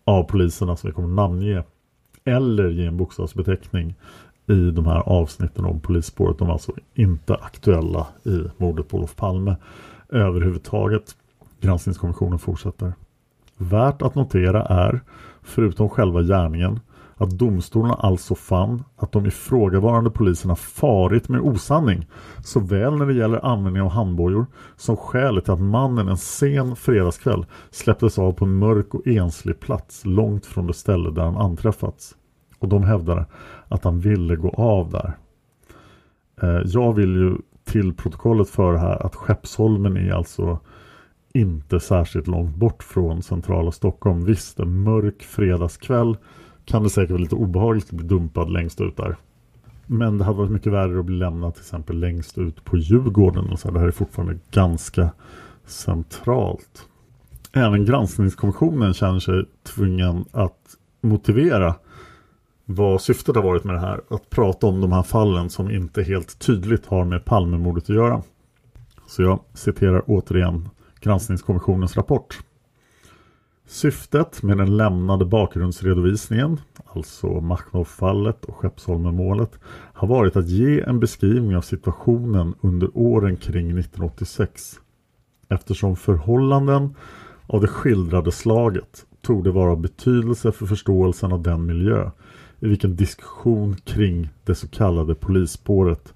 [0.04, 1.62] av poliserna som vi kommer namnge
[2.24, 3.94] eller ge en bokstavsbeteckning
[4.46, 6.38] i de här avsnitten om polisspåret.
[6.38, 9.56] De är alltså inte aktuella i mordet på Olof Palme
[10.12, 11.16] överhuvudtaget.
[11.60, 12.92] Granskningskommissionen fortsätter.
[13.56, 15.00] Värt att notera är,
[15.42, 16.80] förutom själva gärningen,
[17.16, 22.06] att domstolarna alltså fann att de ifrågavarande poliserna farit med osanning
[22.44, 24.46] såväl när det gäller användning av handbojor
[24.76, 29.60] som skälet till att mannen en sen fredagskväll släpptes av på en mörk och enslig
[29.60, 32.16] plats långt från det ställe där han anträffats.
[32.58, 33.26] Och de hävdade
[33.68, 35.16] att han ville gå av där.
[36.42, 40.58] Eh, jag vill ju till protokollet för här att Skeppsholmen är alltså
[41.34, 44.24] inte särskilt långt bort från centrala Stockholm.
[44.24, 46.16] Visst, en mörk fredagskväll
[46.64, 49.16] kan det säkert vara lite obehagligt att bli dumpad längst ut där.
[49.86, 53.50] Men det hade varit mycket värre att bli lämnad till exempel längst ut på Djurgården.
[53.50, 53.74] Och så här.
[53.74, 55.10] Det här är fortfarande ganska
[55.66, 56.88] centralt.
[57.52, 61.74] Även granskningskommissionen känner sig tvungen att motivera
[62.74, 64.00] vad syftet har varit med det här.
[64.10, 68.22] Att prata om de här fallen som inte helt tydligt har med Palmemordet att göra.
[69.06, 70.68] Så jag citerar återigen
[71.00, 72.38] granskningskommissionens rapport.
[73.66, 76.60] Syftet med den lämnade bakgrundsredovisningen,
[76.94, 79.58] alltså Machnov-fallet och Skeppsholmen-målet,
[79.92, 84.80] har varit att ge en beskrivning av situationen under åren kring 1986.
[85.48, 86.94] Eftersom förhållanden
[87.46, 92.10] av det skildrade slaget tog det vara av betydelse för förståelsen av den miljö
[92.62, 96.14] i vilken diskussion kring det så kallade polisspåret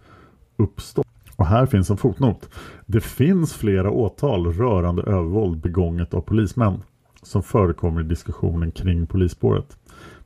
[0.56, 1.06] uppstått.
[1.36, 2.48] Och här finns en fotnot.
[2.86, 6.82] Det finns flera åtal rörande övervåld begånget av polismän
[7.22, 9.76] som förekommer i diskussionen kring polisspåret.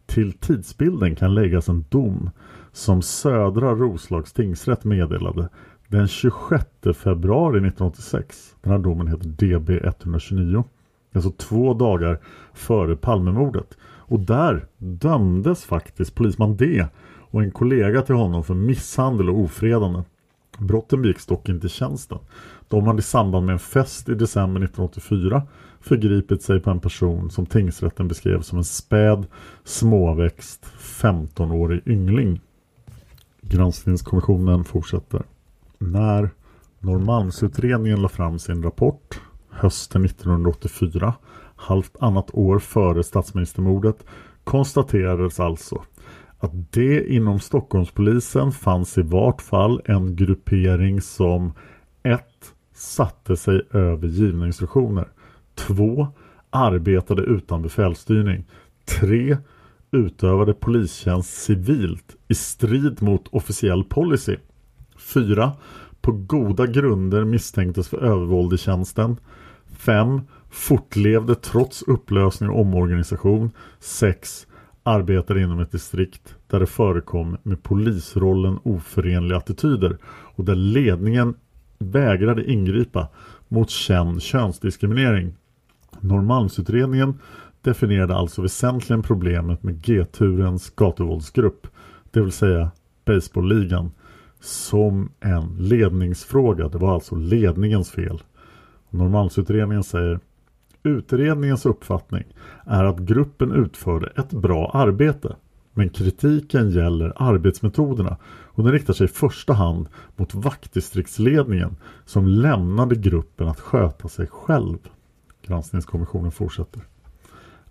[0.07, 2.31] Till tidsbilden kan läggas en dom
[2.73, 5.49] som Södra Roslags tingsrätt meddelade
[5.89, 8.55] den 26 februari 1986.
[8.61, 10.65] Den här domen heter DB 129.
[11.13, 12.21] Alltså två dagar
[12.53, 13.77] före Palmemordet.
[14.11, 16.87] Och där dömdes faktiskt polisman D
[17.31, 20.03] och en kollega till honom för misshandel och ofredande.
[20.59, 22.19] Brotten begicks dock inte i tjänsten.
[22.69, 25.43] De hade i samband med en fest i december 1984
[25.81, 29.27] förgripit sig på en person som tingsrätten beskrev som en späd,
[29.65, 32.41] småväxt, 15-årig yngling.
[33.43, 35.23] Granskningskommissionen fortsätter.
[35.79, 36.31] När
[36.79, 39.21] Norrmalmsutredningen la fram sin rapport
[39.51, 41.15] hösten 1984,
[41.61, 44.05] halvt annat år före statsministermordet,
[44.45, 45.83] konstaterades alltså
[46.39, 51.53] att det inom Stockholmspolisen fanns i vart fall en gruppering som
[52.03, 52.23] 1.
[52.75, 55.09] satte sig över givna instruktioner
[55.55, 56.09] 2.
[56.51, 58.45] Arbetade utan befälsstyrning
[59.01, 59.37] 3.
[59.91, 64.37] Utövade polistjänst civilt i strid mot officiell policy
[64.99, 65.53] 4.
[66.01, 69.17] På goda grunder misstänktes för övervåld i tjänsten
[69.77, 70.21] 5.
[70.51, 74.47] Fortlevde trots upplösning och omorganisation 6
[74.83, 81.35] arbetade inom ett distrikt där det förekom med polisrollen oförenliga attityder och där ledningen
[81.79, 83.09] vägrade ingripa
[83.49, 85.35] mot känd könsdiskriminering.
[86.01, 87.19] Norrmalmsutredningen
[87.63, 91.67] definierade alltså väsentligen problemet med G-turens gatuvåldsgrupp,
[92.11, 92.71] det vill säga
[93.05, 93.91] baseballligan,
[94.41, 96.69] som en ledningsfråga.
[96.69, 98.23] Det var alltså ledningens fel.
[98.91, 100.21] Norrmalmsutredningen säger
[100.83, 102.25] Utredningens uppfattning
[102.67, 105.37] är att gruppen utförde ett bra arbete.
[105.73, 112.97] Men kritiken gäller arbetsmetoderna och den riktar sig i första hand mot vaktdistriktsledningen som lämnade
[112.97, 114.79] gruppen att sköta sig själv.
[115.43, 116.83] Granskningskommissionen fortsätter.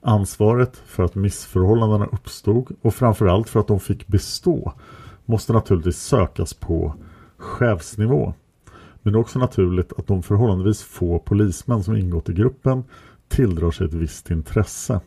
[0.02, 4.74] Ansvaret för att missförhållandena uppstod och framförallt för att de fick bestå
[5.26, 6.96] måste naturligtvis sökas på
[7.38, 8.34] chefsnivå.
[9.02, 12.84] Men det är också naturligt att de förhållandevis få polismän som ingått i gruppen
[13.30, 15.00] tilldrar sig ett visst intresse.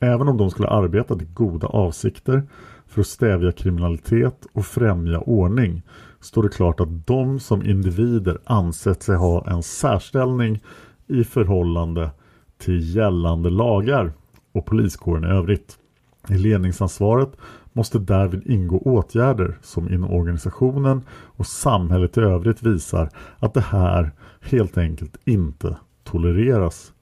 [0.00, 2.42] Även om de skulle arbeta i goda avsikter
[2.86, 5.82] för att stävja kriminalitet och främja ordning
[6.20, 10.62] står det klart att de som individer ansett sig ha en särställning
[11.06, 12.10] i förhållande
[12.58, 14.12] till gällande lagar
[14.52, 15.78] och poliskåren i övrigt.
[16.28, 17.36] I ledningsansvaret
[17.72, 23.08] måste därvid ingå åtgärder som inom organisationen och samhället i övrigt visar
[23.38, 24.10] att det här
[24.40, 26.92] helt enkelt inte tolereras.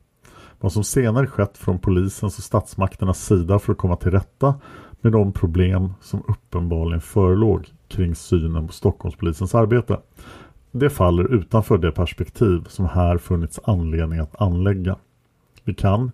[0.62, 4.54] Vad som senare skett från polisens och statsmakternas sida för att komma till rätta
[5.00, 10.00] med de problem som uppenbarligen förelåg kring synen på Stockholmspolisens arbete.
[10.72, 14.96] Det faller utanför det perspektiv som här funnits anledning att anlägga.
[15.64, 16.12] Vi kan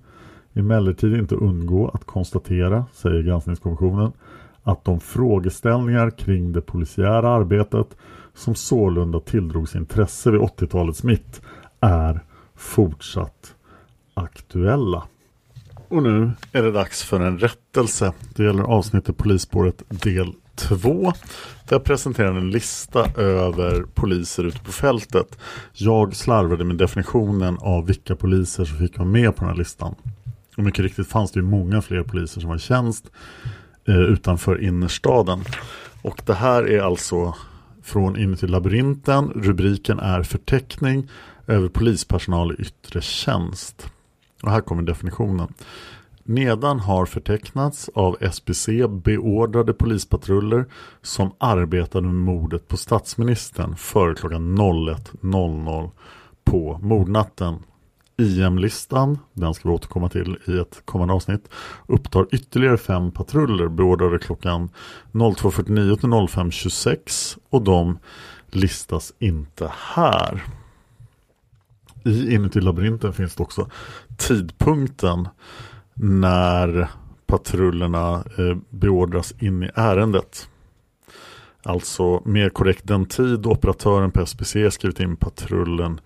[0.55, 4.13] emellertid inte undgå att konstatera, säger granskningskommissionen,
[4.63, 7.97] att de frågeställningar kring det polisiära arbetet
[8.35, 11.43] som sålunda tilldrogs intresse vid 80-talets mitt
[11.81, 12.21] är
[12.55, 13.56] fortsatt
[14.17, 15.03] aktuella.
[15.89, 18.12] Och nu är det dags för en rättelse.
[18.35, 21.12] Det gäller avsnittet Polisspåret del 2.
[21.69, 25.39] Där jag presenterar en lista över poliser ute på fältet.
[25.73, 29.95] Jag slarvade med definitionen av vilka poliser som fick vara med på den här listan.
[30.57, 33.05] Och mycket riktigt fanns det ju många fler poliser som var i tjänst
[33.89, 35.45] eh, utanför innerstaden.
[36.03, 37.35] Och det här är alltså
[37.83, 39.31] från Inuti labyrinten.
[39.35, 41.09] Rubriken är förteckning
[41.47, 43.91] över polispersonal i yttre tjänst.
[44.43, 45.49] Och här kommer definitionen.
[46.28, 50.66] Nedan har förtecknats av SPC beordrade polispatruller
[51.03, 55.91] som arbetade med mordet på statsministern före klockan 01.00
[56.45, 57.59] på mordnatten.
[58.18, 61.49] IM-listan, den ska vi återkomma till i ett kommande avsnitt,
[61.87, 64.70] upptar ytterligare fem patruller beordrade klockan
[65.12, 67.99] 02.49 till 05.26 och de
[68.51, 70.45] listas inte här.
[72.07, 73.69] I Inuti labyrinten finns det också
[74.17, 75.29] tidpunkten
[75.95, 76.89] när
[77.27, 80.49] patrullerna eh, beordras in i ärendet.
[81.63, 86.01] Alltså mer korrekt den tid operatören på SPC skrivit in patrullen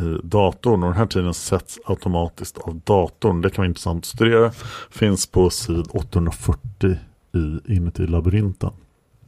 [0.00, 3.40] i datorn och den här tiden sätts automatiskt av datorn.
[3.40, 4.50] Det kan vara intressant att studera.
[4.90, 6.96] Finns på sid 840
[7.32, 8.70] i inuti labyrinten.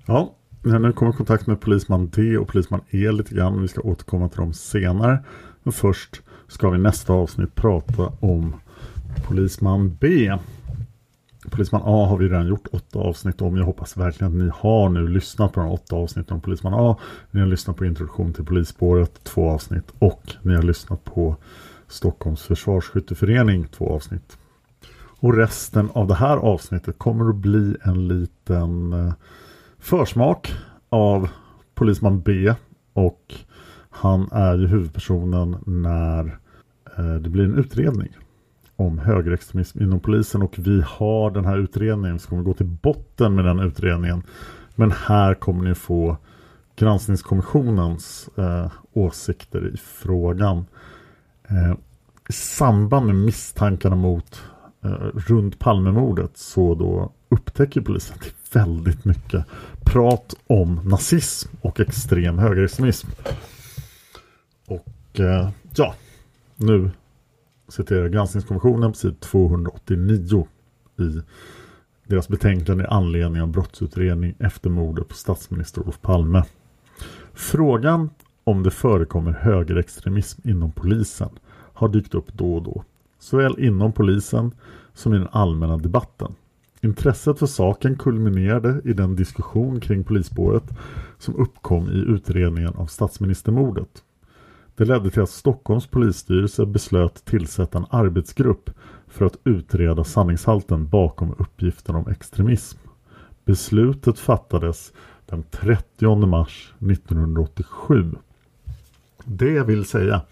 [0.06, 3.62] Ja, nu kommer kontakt med polisman D och polisman E lite grann.
[3.62, 5.24] Vi ska återkomma till dem senare.
[5.62, 8.54] Men först ska vi nästa avsnitt prata om
[9.26, 10.32] Polisman B.
[11.50, 13.56] Polisman A har vi redan gjort åtta avsnitt om.
[13.56, 16.96] Jag hoppas verkligen att ni har nu lyssnat på de åtta avsnitten om Polisman A.
[17.30, 19.92] Ni har lyssnat på introduktion till polisspåret, två avsnitt.
[19.98, 21.36] Och ni har lyssnat på
[21.88, 24.38] Stockholms försvarsskytteförening, två avsnitt.
[25.20, 29.12] Och resten av det här avsnittet kommer att bli en liten eh,
[29.78, 30.52] försmak
[30.88, 31.28] av
[31.74, 32.54] Polisman B.
[32.92, 33.34] Och
[33.90, 36.38] han är ju huvudpersonen när
[36.98, 38.16] eh, det blir en utredning
[38.76, 42.66] om högerextremism inom polisen och vi har den här utredningen så kommer vi gå till
[42.66, 44.22] botten med den utredningen.
[44.74, 46.16] Men här kommer ni få
[46.76, 50.66] granskningskommissionens eh, åsikter i frågan.
[51.48, 51.72] Eh,
[52.28, 54.42] I samband med misstankarna mot
[54.84, 59.44] eh, runt Palmemordet så då upptäcker polisen att det är väldigt mycket
[59.84, 63.08] prat om nazism och extrem högerextremism.
[65.10, 65.94] Och eh, ja,
[66.56, 66.90] nu
[67.68, 70.48] citerar granskningskommissionen på sid 289
[70.98, 71.20] i
[72.06, 76.44] deras betänkande i anledning av brottsutredning efter mordet på statsminister Olof Palme.
[77.32, 78.10] Frågan
[78.44, 82.84] om det förekommer högerextremism inom polisen har dykt upp då och då,
[83.18, 84.54] såväl inom polisen
[84.94, 86.34] som i den allmänna debatten.
[86.80, 90.64] Intresset för saken kulminerade i den diskussion kring polisspåret
[91.18, 94.02] som uppkom i utredningen av statsministermordet.
[94.80, 98.70] Det ledde till att Stockholms polisstyrelse beslöt tillsätta en arbetsgrupp
[99.08, 102.78] för att utreda sanningshalten bakom uppgiften om extremism.
[103.44, 104.92] Beslutet fattades
[105.26, 108.12] den 30 mars 1987.
[109.24, 110.22] Det vill säga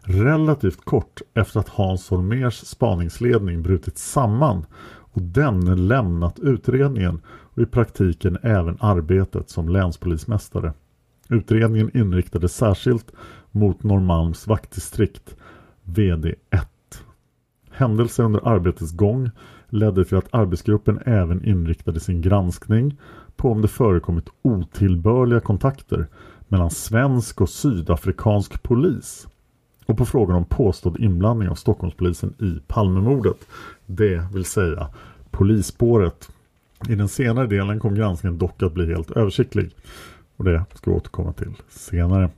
[0.00, 4.66] relativt kort efter att Hans Holmers spaningsledning brutit samman
[5.12, 10.72] och denne lämnat utredningen och i praktiken även arbetet som länspolismästare.
[11.28, 13.12] Utredningen inriktades särskilt
[13.56, 15.36] mot Norrmalms vaktdistrikt
[15.84, 16.66] VD1.
[17.70, 19.30] Händelser under arbetets gång
[19.68, 22.96] ledde till att arbetsgruppen även inriktade sin granskning
[23.36, 26.06] på om det förekommit otillbörliga kontakter
[26.48, 29.26] mellan svensk och sydafrikansk polis
[29.86, 33.46] och på frågan om påstådd inblandning av Stockholmspolisen i Palmemordet,
[33.86, 34.88] det vill säga
[35.30, 36.28] polisspåret.
[36.88, 39.70] I den senare delen kom granskningen dock att bli helt översiktlig
[40.36, 42.30] och det ska vi återkomma till senare.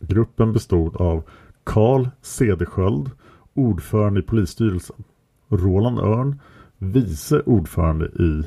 [0.00, 1.22] Gruppen bestod av
[1.64, 3.10] Karl Cederschiöld,
[3.54, 4.96] ordförande i polisstyrelsen.
[5.48, 6.40] Roland Örn,
[6.78, 8.42] vice ordförande i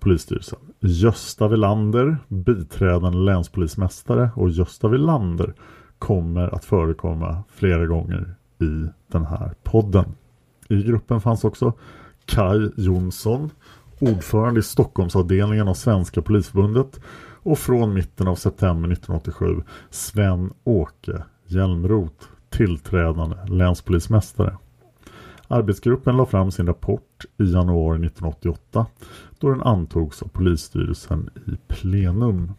[0.00, 0.58] polisstyrelsen.
[0.80, 5.54] Gösta Villander, biträdande länspolismästare och Gösta Villander
[5.98, 10.04] kommer att förekomma flera gånger i den här podden.
[10.68, 11.72] I gruppen fanns också
[12.24, 13.50] Kai Jonsson
[14.02, 17.00] ordförande i Stockholmsavdelningen av Svenska Polisförbundet
[17.42, 24.56] och från mitten av september 1987 Sven-Åke Hjälmroth, tillträdande länspolismästare.
[25.48, 28.86] Arbetsgruppen la fram sin rapport i januari 1988
[29.38, 32.52] då den antogs av polisstyrelsen i plenum.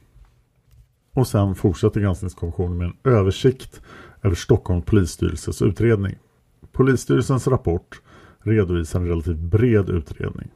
[1.14, 3.82] Och sen fortsätter granskningskommissionen med en översikt
[4.22, 6.16] över Stockholms polisstyrelses utredning.
[6.72, 8.02] Polisstyrelsens rapport
[8.40, 10.52] redovisar en relativt bred utredning.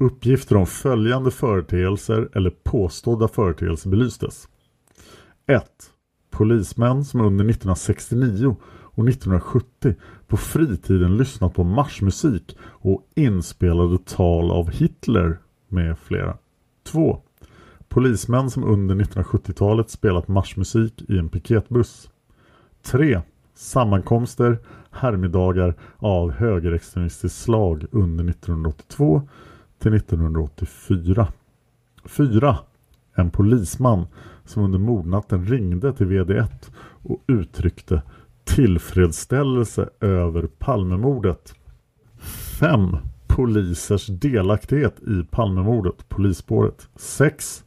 [0.00, 4.48] Uppgifter om följande företeelser eller påstådda företeelser belystes.
[5.46, 5.64] 1.
[6.30, 9.94] Polismän som under 1969 och 1970
[10.26, 15.38] på fritiden lyssnat på marschmusik och inspelade tal av Hitler
[15.68, 16.36] med flera.
[16.84, 17.20] 2.
[17.88, 22.10] Polismän som under 1970-talet spelat marschmusik i en piketbuss.
[22.82, 23.20] 3.
[23.54, 24.58] Sammankomster,
[24.90, 29.22] härmiddagar av högerextremistiskt slag under 1982
[29.80, 31.28] till 1984.
[32.04, 32.58] 4.
[33.14, 34.06] En polisman
[34.44, 36.70] som under mordnatten ringde till VD1
[37.02, 38.02] och uttryckte
[38.44, 41.54] tillfredsställelse över Palmemordet.
[42.60, 42.96] 5.
[43.26, 46.88] Polisers delaktighet i Palmemordet, polisspåret.
[46.96, 47.64] 6.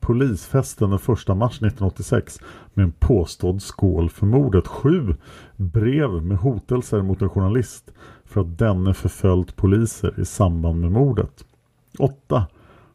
[0.00, 2.40] Polisfesten den 1 mars 1986
[2.74, 4.66] med en påstådd skål för mordet.
[4.66, 5.14] 7.
[5.56, 7.90] Brev med hotelser mot en journalist
[8.24, 11.44] för att denne förföljt poliser i samband med mordet.
[11.98, 12.46] 8.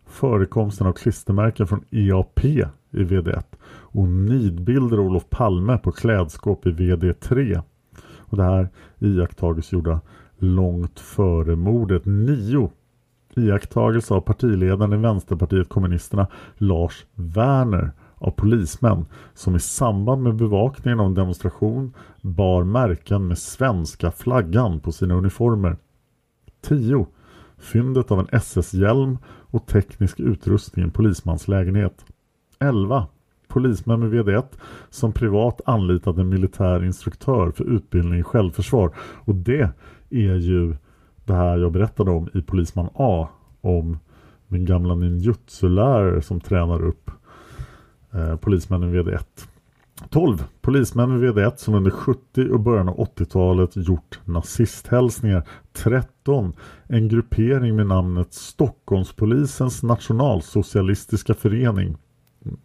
[0.05, 6.71] Förekomsten av klistermärken från EAP i VD1 och nidbilder av Olof Palme på klädskåp i
[6.71, 7.61] VD3.
[8.17, 8.69] Och det här
[8.99, 10.01] iakttagelser gjorda
[10.37, 12.01] långt före mordet.
[12.05, 12.71] 9.
[13.35, 16.27] Iakttagelse av partiledaren i Vänsterpartiet kommunisterna
[16.57, 23.37] Lars Werner av polismän som i samband med bevakningen av en demonstration bar märken med
[23.37, 25.77] svenska flaggan på sina uniformer.
[26.61, 27.07] 10.
[27.59, 32.05] Fyndet av en SS-hjälm och teknisk utrustning i en polismans lägenhet.
[32.59, 33.07] 11.
[33.47, 34.45] Polismän med VD1
[34.89, 38.91] som privat anlitade en militär instruktör för utbildning i självförsvar.
[38.99, 39.69] Och det
[40.09, 40.75] är ju
[41.25, 43.27] det här jag berättade om i Polisman A.
[43.61, 43.99] Om
[44.47, 47.11] min gamla ninjutsu-lärare som tränar upp
[48.13, 49.48] eh, polismännen VD1.
[50.09, 50.43] 12.
[50.61, 55.47] Polismän vid VD1 som under 70 och början av 80-talet gjort nazisthälsningar.
[55.73, 56.53] 13.
[56.87, 61.97] En gruppering med namnet Stockholmspolisens nationalsocialistiska förening.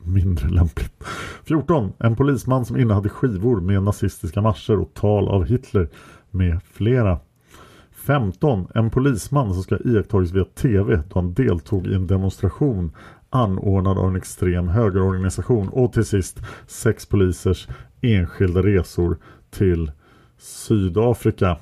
[0.03, 1.05] Mindre lämpligt.
[1.45, 1.93] 14.
[1.99, 5.89] En polisman som innehade skivor med nazistiska marscher och tal av Hitler
[6.31, 7.19] med flera.
[8.07, 8.67] 15.
[8.75, 12.93] En polisman som ska iakttagits via tv då han deltog i en demonstration
[13.35, 15.69] anordnad av en extrem högerorganisation.
[15.69, 17.69] Och till sist sex polisers
[18.01, 19.19] enskilda resor
[19.51, 19.93] till
[20.39, 21.57] Sydafrika.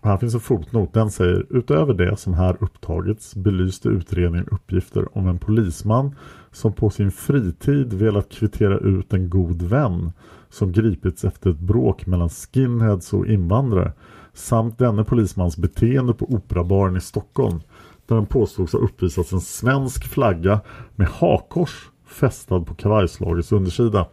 [0.00, 0.92] Och här finns en fotnot.
[0.92, 6.14] Den säger utöver det som här upptagits belyste utredningen uppgifter om en polisman
[6.52, 10.12] som på sin fritid velat kvittera ut en god vän
[10.48, 13.92] som gripits efter ett bråk mellan skinheads och invandrare
[14.32, 17.60] samt denne polismans beteende på Operabaren i Stockholm
[18.06, 20.60] där den påstods ha uppvisats en svensk flagga
[20.94, 24.06] med hakors fästad på kavajslagets undersida.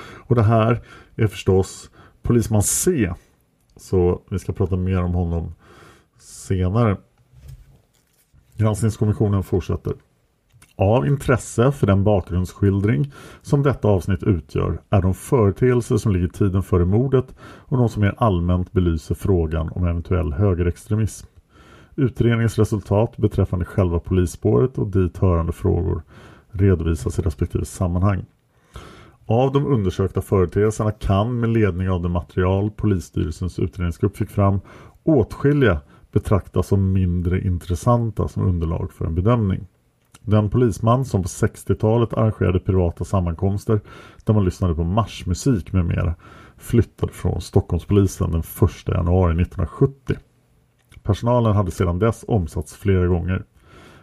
[0.00, 0.80] Och det här
[1.16, 1.90] är förstås
[2.22, 3.12] polisman C.
[3.76, 5.54] Så vi ska prata mer om honom
[6.18, 6.96] senare.
[8.56, 9.92] Granskningskommissionen fortsätter.
[10.76, 13.12] Av intresse för den bakgrundsskildring
[13.42, 18.02] som detta avsnitt utgör är de företeelser som ligger tiden före mordet och de som
[18.02, 21.26] mer allmänt belyser frågan om eventuell högerextremism.
[21.98, 26.02] Utredningens resultat beträffande själva polisspåret och dit hörande frågor
[26.50, 28.24] redovisas i respektive sammanhang.
[29.26, 34.60] Av de undersökta företeelserna kan med ledning av det material polisstyrelsens utredningsgrupp fick fram
[35.02, 35.80] åtskilliga
[36.12, 39.66] betraktas som mindre intressanta som underlag för en bedömning.
[40.20, 43.80] Den polisman som på 60-talet arrangerade privata sammankomster
[44.24, 46.14] där man lyssnade på marschmusik med mera
[46.56, 50.16] flyttade från Stockholmspolisen den 1 januari 1970.
[51.08, 53.44] Personalen hade sedan dess omsatts flera gånger.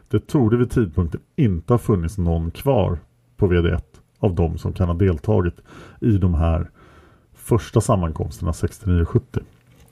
[0.08, 3.00] Det torde vid tidpunkten inte ha funnits någon kvar
[3.38, 3.82] på VD1
[4.20, 5.56] av de som kan ha deltagit
[6.02, 6.70] i de här
[7.34, 9.22] första sammankomsterna 69-70.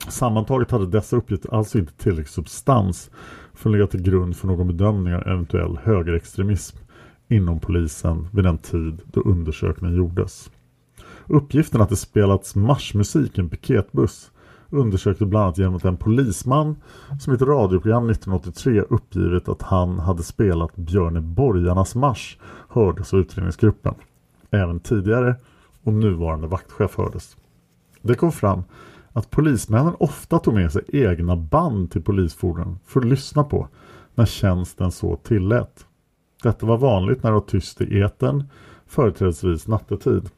[0.08, 3.12] Sammantaget hade dessa uppgifter alltså inte tillräcklig substans
[3.54, 6.78] för att ligga till grund för någon bedömning av eventuell högerextremism
[7.28, 10.52] inom polisen vid den tid då undersökningen gjordes.
[11.28, 14.32] Uppgiften att det spelats marschmusik i en piketbuss
[14.74, 16.76] undersökte bland annat genom att en polisman
[17.20, 22.38] som i ett radioprogram 1983 uppgivit att han hade spelat Björne Borgarnas marsch
[22.70, 23.94] hördes av utredningsgruppen.
[24.52, 25.36] Även tidigare
[25.84, 27.38] och nuvarande vaktchef hördes.
[28.02, 28.64] Det kom fram
[29.14, 33.68] att polismännen ofta tog med sig egna band till polisfordon för att lyssna på
[34.16, 35.86] när tjänsten så tillät.
[36.44, 38.44] Detta var vanligt när det var tyst i etern,
[38.86, 40.30] företrädesvis nattetid.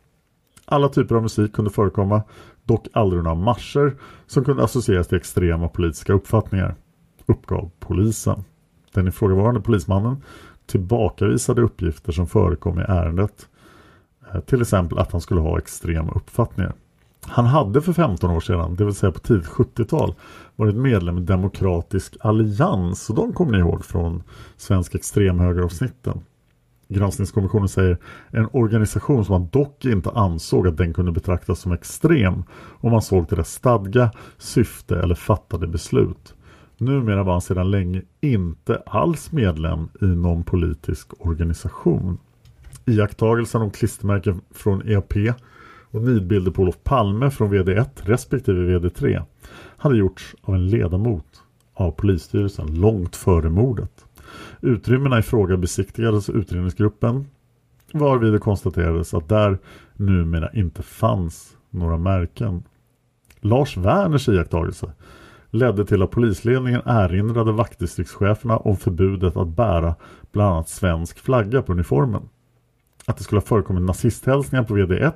[0.65, 2.23] Alla typer av musik kunde förekomma,
[2.65, 3.95] dock aldrig några marscher
[4.27, 6.75] som kunde associeras till extrema politiska uppfattningar,
[7.25, 8.43] uppgav polisen.
[8.93, 10.23] Den ifrågavarande polismannen
[10.65, 13.47] tillbakavisade uppgifter som förekom i ärendet,
[14.33, 16.73] eh, till exempel att han skulle ha extrema uppfattningar.
[17.27, 20.15] Han hade för 15 år sedan, det vill säga på tidigt 70-tal,
[20.55, 24.23] varit medlem i Demokratisk Allians och de kommer ni ihåg från
[24.57, 26.21] Svensk extremhögeravsnitten.
[26.87, 27.97] Granskningskommissionen säger
[28.31, 32.43] en organisation som man dock inte ansåg att den kunde betraktas som extrem
[32.79, 36.33] om man såg till dess stadga, syfte eller fattade beslut.
[36.77, 42.17] Numera var han sedan länge inte alls medlem i någon politisk organisation.
[42.85, 45.13] Iakttagelsen om klistermärken från EAP
[45.91, 49.23] och nidbilder på Olof Palme från VD1 respektive VD3
[49.77, 53.94] hade gjorts av en ledamot av polisstyrelsen långt före mordet.
[54.65, 57.25] Utrymmena i fråga besiktigades utredningsgruppen
[57.93, 59.57] varvid det konstaterades att där
[59.93, 62.63] numera inte fanns några märken.
[63.39, 64.91] Lars Werners iakttagelse
[65.49, 69.95] ledde till att polisledningen erinrade vaktdistriktscheferna om förbudet att bära
[70.31, 72.29] bland annat svensk flagga på uniformen.
[73.05, 75.13] Att det skulle ha förekommit nazisthälsningar på VD1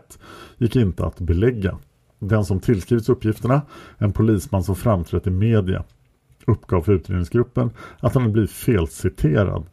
[0.57, 1.77] gick inte att belägga.
[2.19, 3.61] Den som tillskrivits uppgifterna,
[3.97, 5.83] en polisman som framträtt i media,
[6.49, 9.65] uppgav för utredningsgruppen att han hade blivit felciterad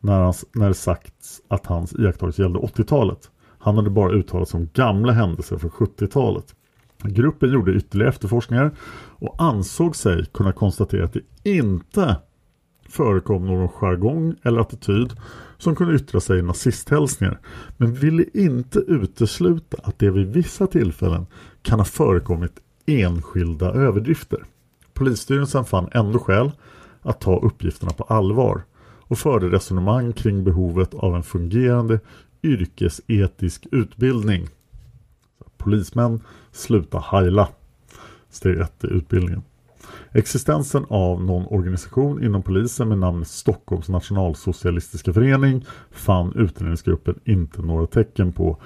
[0.00, 3.30] när, hans, när det sagts att hans iakttagelse gällde 80-talet.
[3.58, 6.54] Han hade bara uttalat sig om gamla händelser från 70-talet.
[7.02, 8.70] Gruppen gjorde ytterligare efterforskningar
[9.18, 12.16] och ansåg sig kunna konstatera att det inte
[12.88, 15.12] förekom någon jargong eller attityd
[15.58, 17.38] som kunde yttra sig i nazisthälsningar
[17.76, 21.26] men ville inte utesluta att det vid vissa tillfällen
[21.62, 22.52] kan ha förekommit
[22.86, 24.44] enskilda överdrifter.
[24.94, 26.52] Polisstyrelsen fann ändå skäl
[27.02, 28.62] att ta uppgifterna på allvar
[29.12, 32.00] och förde resonemang kring behovet av en fungerande
[32.42, 34.48] yrkesetisk utbildning.
[35.56, 36.20] Polismän
[36.52, 37.48] sluta heila.
[38.30, 39.42] Steg 1 i utbildningen.
[40.12, 47.86] Existensen av någon organisation inom polisen med namnet Stockholms nationalsocialistiska förening fann utredningsgruppen inte några
[47.86, 48.56] tecken på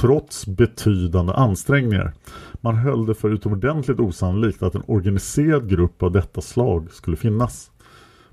[0.00, 2.12] trots betydande ansträngningar.
[2.60, 7.70] Man höll det för utomordentligt osannolikt att en organiserad grupp av detta slag skulle finnas.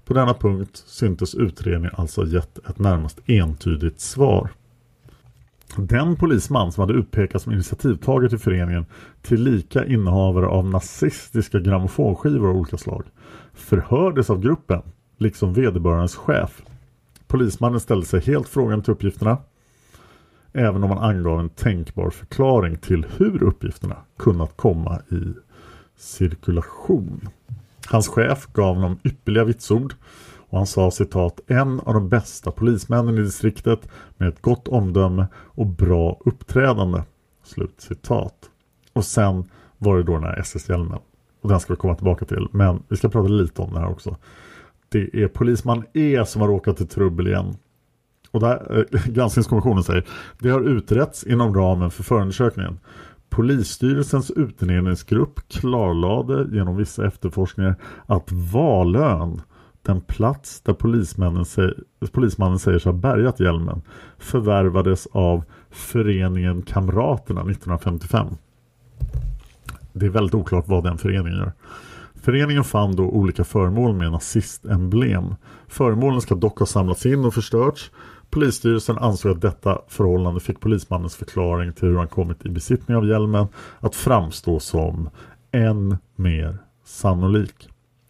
[0.05, 4.49] På denna punkt syntes utredningen alltså gett ett närmast entydigt svar.
[5.77, 8.85] Den polisman som hade utpekats som initiativtagare till föreningen
[9.21, 13.03] till lika innehavare av nazistiska grammofonskivor av olika slag
[13.53, 14.81] förhördes av gruppen,
[15.17, 16.61] liksom vederbörandes chef.
[17.27, 19.37] Polismannen ställde sig helt frågande till uppgifterna
[20.53, 25.33] även om han angav en tänkbar förklaring till hur uppgifterna kunnat komma i
[25.97, 27.29] cirkulation.
[27.87, 29.93] Hans chef gav honom ypperliga vitsord
[30.51, 35.27] och han sa citat en av de bästa polismännen i distriktet med ett gott omdöme
[35.35, 37.03] och bra uppträdande.
[37.43, 38.49] Slut citat.
[38.93, 40.99] Och sen var det då den här SS-hjälmen.
[41.41, 42.47] Och den ska vi komma tillbaka till.
[42.51, 44.15] Men vi ska prata lite om det här också.
[44.89, 47.55] Det är polisman E som har råkat i trubbel igen.
[48.31, 50.05] Och där, eh, granskningskommissionen säger
[50.39, 52.79] det har utretts inom ramen för förundersökningen.
[53.29, 57.75] Polisstyrelsens utredningsgrupp klarlade genom vissa efterforskningar
[58.05, 59.41] att Valön
[59.81, 61.77] den plats där polismannen, säger,
[62.11, 63.81] polismannen säger sig ha bärgat hjälmen
[64.17, 68.27] förvärvades av föreningen Kamraterna 1955.
[69.93, 71.51] Det är väldigt oklart vad den föreningen gör.
[72.15, 75.35] Föreningen fann då olika föremål med nazistemblem.
[75.67, 77.91] Föremålen ska dock ha samlats in och förstörts.
[78.31, 83.07] Polisstyrelsen ansåg att detta förhållande fick polismannens förklaring till hur han kommit i besittning av
[83.07, 83.47] hjälmen
[83.79, 85.09] att framstå som
[85.51, 87.69] än mer sannolik.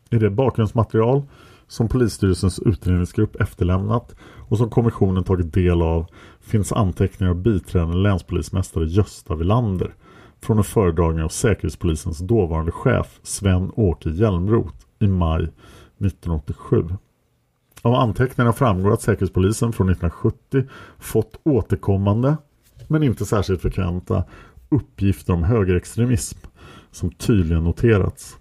[0.09, 1.23] I det bakgrundsmaterial
[1.67, 4.15] som polisstyrelsens utredningsgrupp efterlämnat
[4.49, 6.05] och som kommissionen tagit del av
[6.41, 9.93] finns anteckningar av biträdande länspolismästare Gösta Villander
[10.41, 16.83] från en föredragning av Säkerhetspolisens dåvarande chef Sven-Åke Hjälmroth i maj 1987.
[17.81, 20.63] Av anteckningarna framgår att Säkerhetspolisen från 1970
[20.99, 22.37] fått återkommande,
[22.87, 24.23] men inte särskilt frekventa,
[24.69, 26.39] uppgifter om högerextremism
[26.91, 28.37] som tydligen noterats.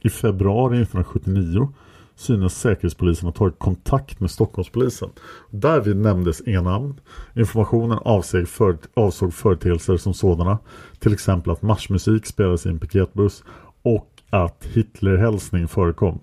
[0.00, 1.68] I februari 1979
[2.16, 5.10] synes Säkerhetspolisen ha tagit kontakt med Stockholmspolisen.
[5.50, 7.00] Därvid nämndes inga namn.
[7.34, 10.58] Informationen avsåg, för, avsåg företeelser som sådana.
[10.98, 13.44] Till exempel att marschmusik spelades i en piketbuss
[13.82, 16.20] och att Hitlerhälsning förekom.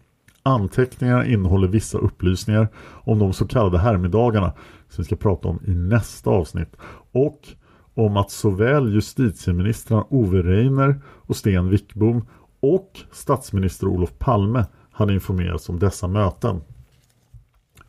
[0.47, 2.67] Anteckningarna innehåller vissa upplysningar
[3.03, 4.53] om de så kallade härmiddagarna
[4.89, 6.75] som vi ska prata om i nästa avsnitt.
[7.11, 7.47] Och
[7.93, 12.25] om att såväl justitieministrarna Ove Reiner och Sten Wickbom
[12.59, 16.61] och statsminister Olof Palme hade informerats om dessa möten.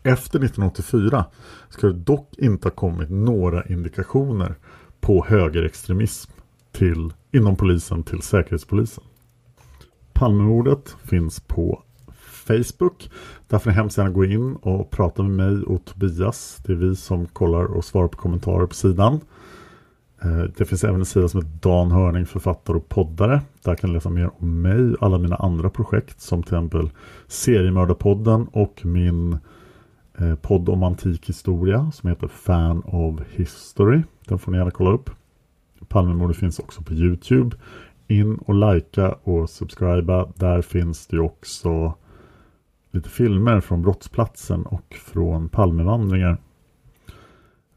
[0.02, 1.24] Efter 1984
[1.68, 4.54] ska det dock inte ha kommit några indikationer
[5.00, 6.32] på högerextremism
[6.72, 9.04] till, inom polisen till Säkerhetspolisen.
[10.12, 11.82] Palmemordet finns på
[12.48, 13.10] Facebook.
[13.48, 16.58] Där får ni hemskt gärna gå in och prata med mig och Tobias.
[16.66, 19.20] Det är vi som kollar och svarar på kommentarer på sidan.
[20.22, 23.40] Eh, det finns även en sida som heter Dan Hörning, författare och poddare.
[23.64, 26.90] Där kan ni läsa mer om mig och alla mina andra projekt som till exempel
[27.26, 29.38] Seriemördarpodden och min
[30.18, 34.02] eh, podd om antik historia som heter Fan of History.
[34.28, 35.10] Den får ni gärna kolla upp.
[35.88, 37.56] Palmemordet finns också på Youtube.
[38.08, 40.28] In och likea och subscriba.
[40.36, 41.94] Där finns det också
[42.98, 46.38] lite filmer från brottsplatsen och från Palmevandringar.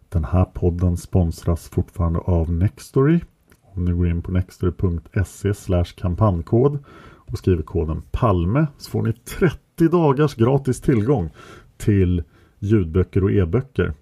[0.10, 3.20] Den här podden sponsras fortfarande av Nextory.
[3.62, 9.88] Om ni går in på nextory.se kampanjkod och skriver koden PALME så får ni 30
[9.88, 11.30] dagars gratis tillgång
[11.78, 12.24] till
[12.60, 13.94] ljudböcker och e-böcker.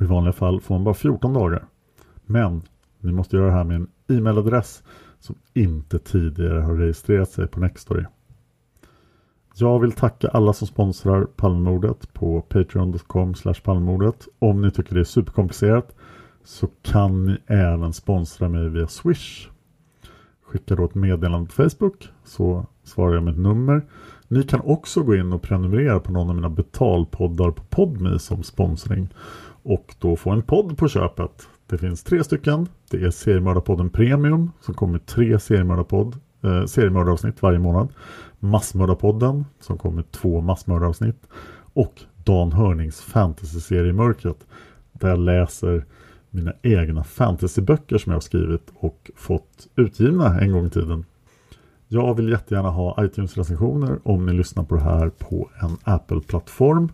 [0.00, 1.64] I vanliga fall får man bara 14 dagar.
[2.26, 2.62] Men
[3.00, 4.82] ni måste göra det här med en e-mailadress
[5.20, 8.04] som inte tidigare har registrerat sig på Nextory.
[9.56, 13.34] Jag vill tacka alla som sponsrar Palmemordet på patreon.com
[13.64, 14.28] palmemordet.
[14.38, 15.94] Om ni tycker det är superkomplicerat
[16.44, 19.48] så kan ni även sponsra mig via Swish.
[20.46, 23.82] Skicka då ett meddelande på Facebook så svarar jag med ett nummer.
[24.28, 28.42] Ni kan också gå in och prenumerera på någon av mina betalpoddar på Podme som
[28.42, 29.08] sponsring
[29.62, 31.48] och då få en podd på köpet.
[31.66, 32.68] Det finns tre stycken.
[32.90, 37.88] Det är Seriemördarpodden Premium som kommer tre seriemördarpodd, eh, seriemördaravsnitt varje månad.
[38.44, 41.26] Massmördarpodden som kommer två massmördaravsnitt
[41.74, 44.46] och Dan Hörnings fantasyserie Mörkret
[44.92, 45.84] där jag läser
[46.30, 51.04] mina egna fantasyböcker som jag har skrivit och fått utgivna en gång i tiden.
[51.88, 56.92] Jag vill jättegärna ha iTunes-recensioner om ni lyssnar på det här på en Apple-plattform.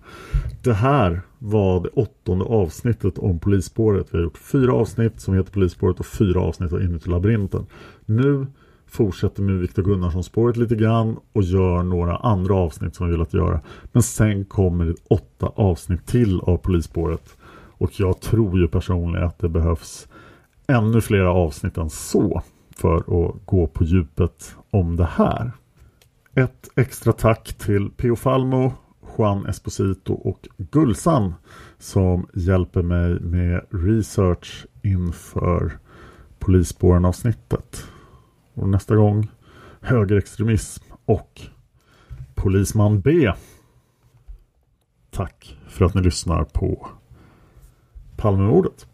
[0.63, 4.07] Det här var det åttonde avsnittet om polisspåret.
[4.11, 7.67] Vi har gjort fyra avsnitt som heter Polisspåret och fyra avsnitt av Inuti labyrinten.
[8.07, 8.47] Nu
[8.91, 13.35] fortsätter med Viktor Gunnarsson-spåret lite grann och gör några andra avsnitt som vi vill att
[13.35, 13.61] göra.
[13.93, 17.37] Men sen kommer det åtta avsnitt till av polisspåret.
[17.81, 20.09] Och jag tror ju personligen att det behövs
[20.67, 22.43] ännu fler avsnitt än så
[22.77, 25.53] för att gå på djupet om det här.
[26.35, 28.73] Ett extra tack till Pio Falmo,
[29.19, 31.35] Juan Esposito och Gulsan
[31.79, 35.79] som hjälper mig med research inför
[36.39, 37.85] polisspåren avsnittet.
[38.61, 39.31] Och nästa gång
[39.81, 41.41] högerextremism och
[42.35, 43.33] Polisman B.
[45.11, 46.89] Tack för att ni lyssnar på
[48.17, 48.87] Palmemordet.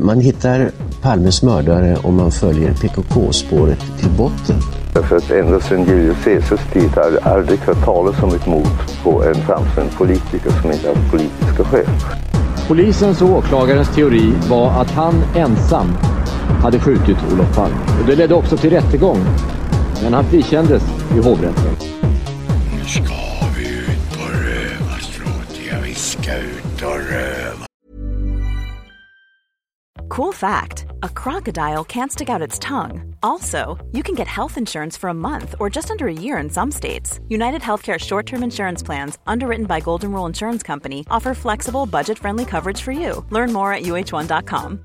[0.00, 0.70] Man hittar
[1.02, 4.56] Palmes mördare om man följer PKK-spåret till botten.
[4.94, 9.02] Därför att ända sedan Julius Caesars tid har jag aldrig hört talas om ett mord
[9.02, 11.86] på en framstående politiker som inte hade politiska skäl.
[12.68, 15.86] Polisens och åklagarens teori var att han ensam
[16.62, 17.76] hade skjutit Olof Palme.
[18.00, 19.18] Och det ledde också till rättegång.
[20.02, 20.82] Men han frikändes
[21.14, 21.76] i hovrätten.
[22.78, 23.14] Nu ska
[23.56, 25.60] vi ut och röva, Stråt.
[25.84, 27.64] vi ska ut och röva.
[30.08, 33.14] Cool fact a crocodile can't stick out its tongue.
[33.22, 36.50] Also, you can get health insurance for a month or just under a year in
[36.50, 37.20] some states.
[37.28, 42.18] United Healthcare short term insurance plans, underwritten by Golden Rule Insurance Company, offer flexible, budget
[42.18, 43.24] friendly coverage for you.
[43.30, 44.84] Learn more at uh1.com.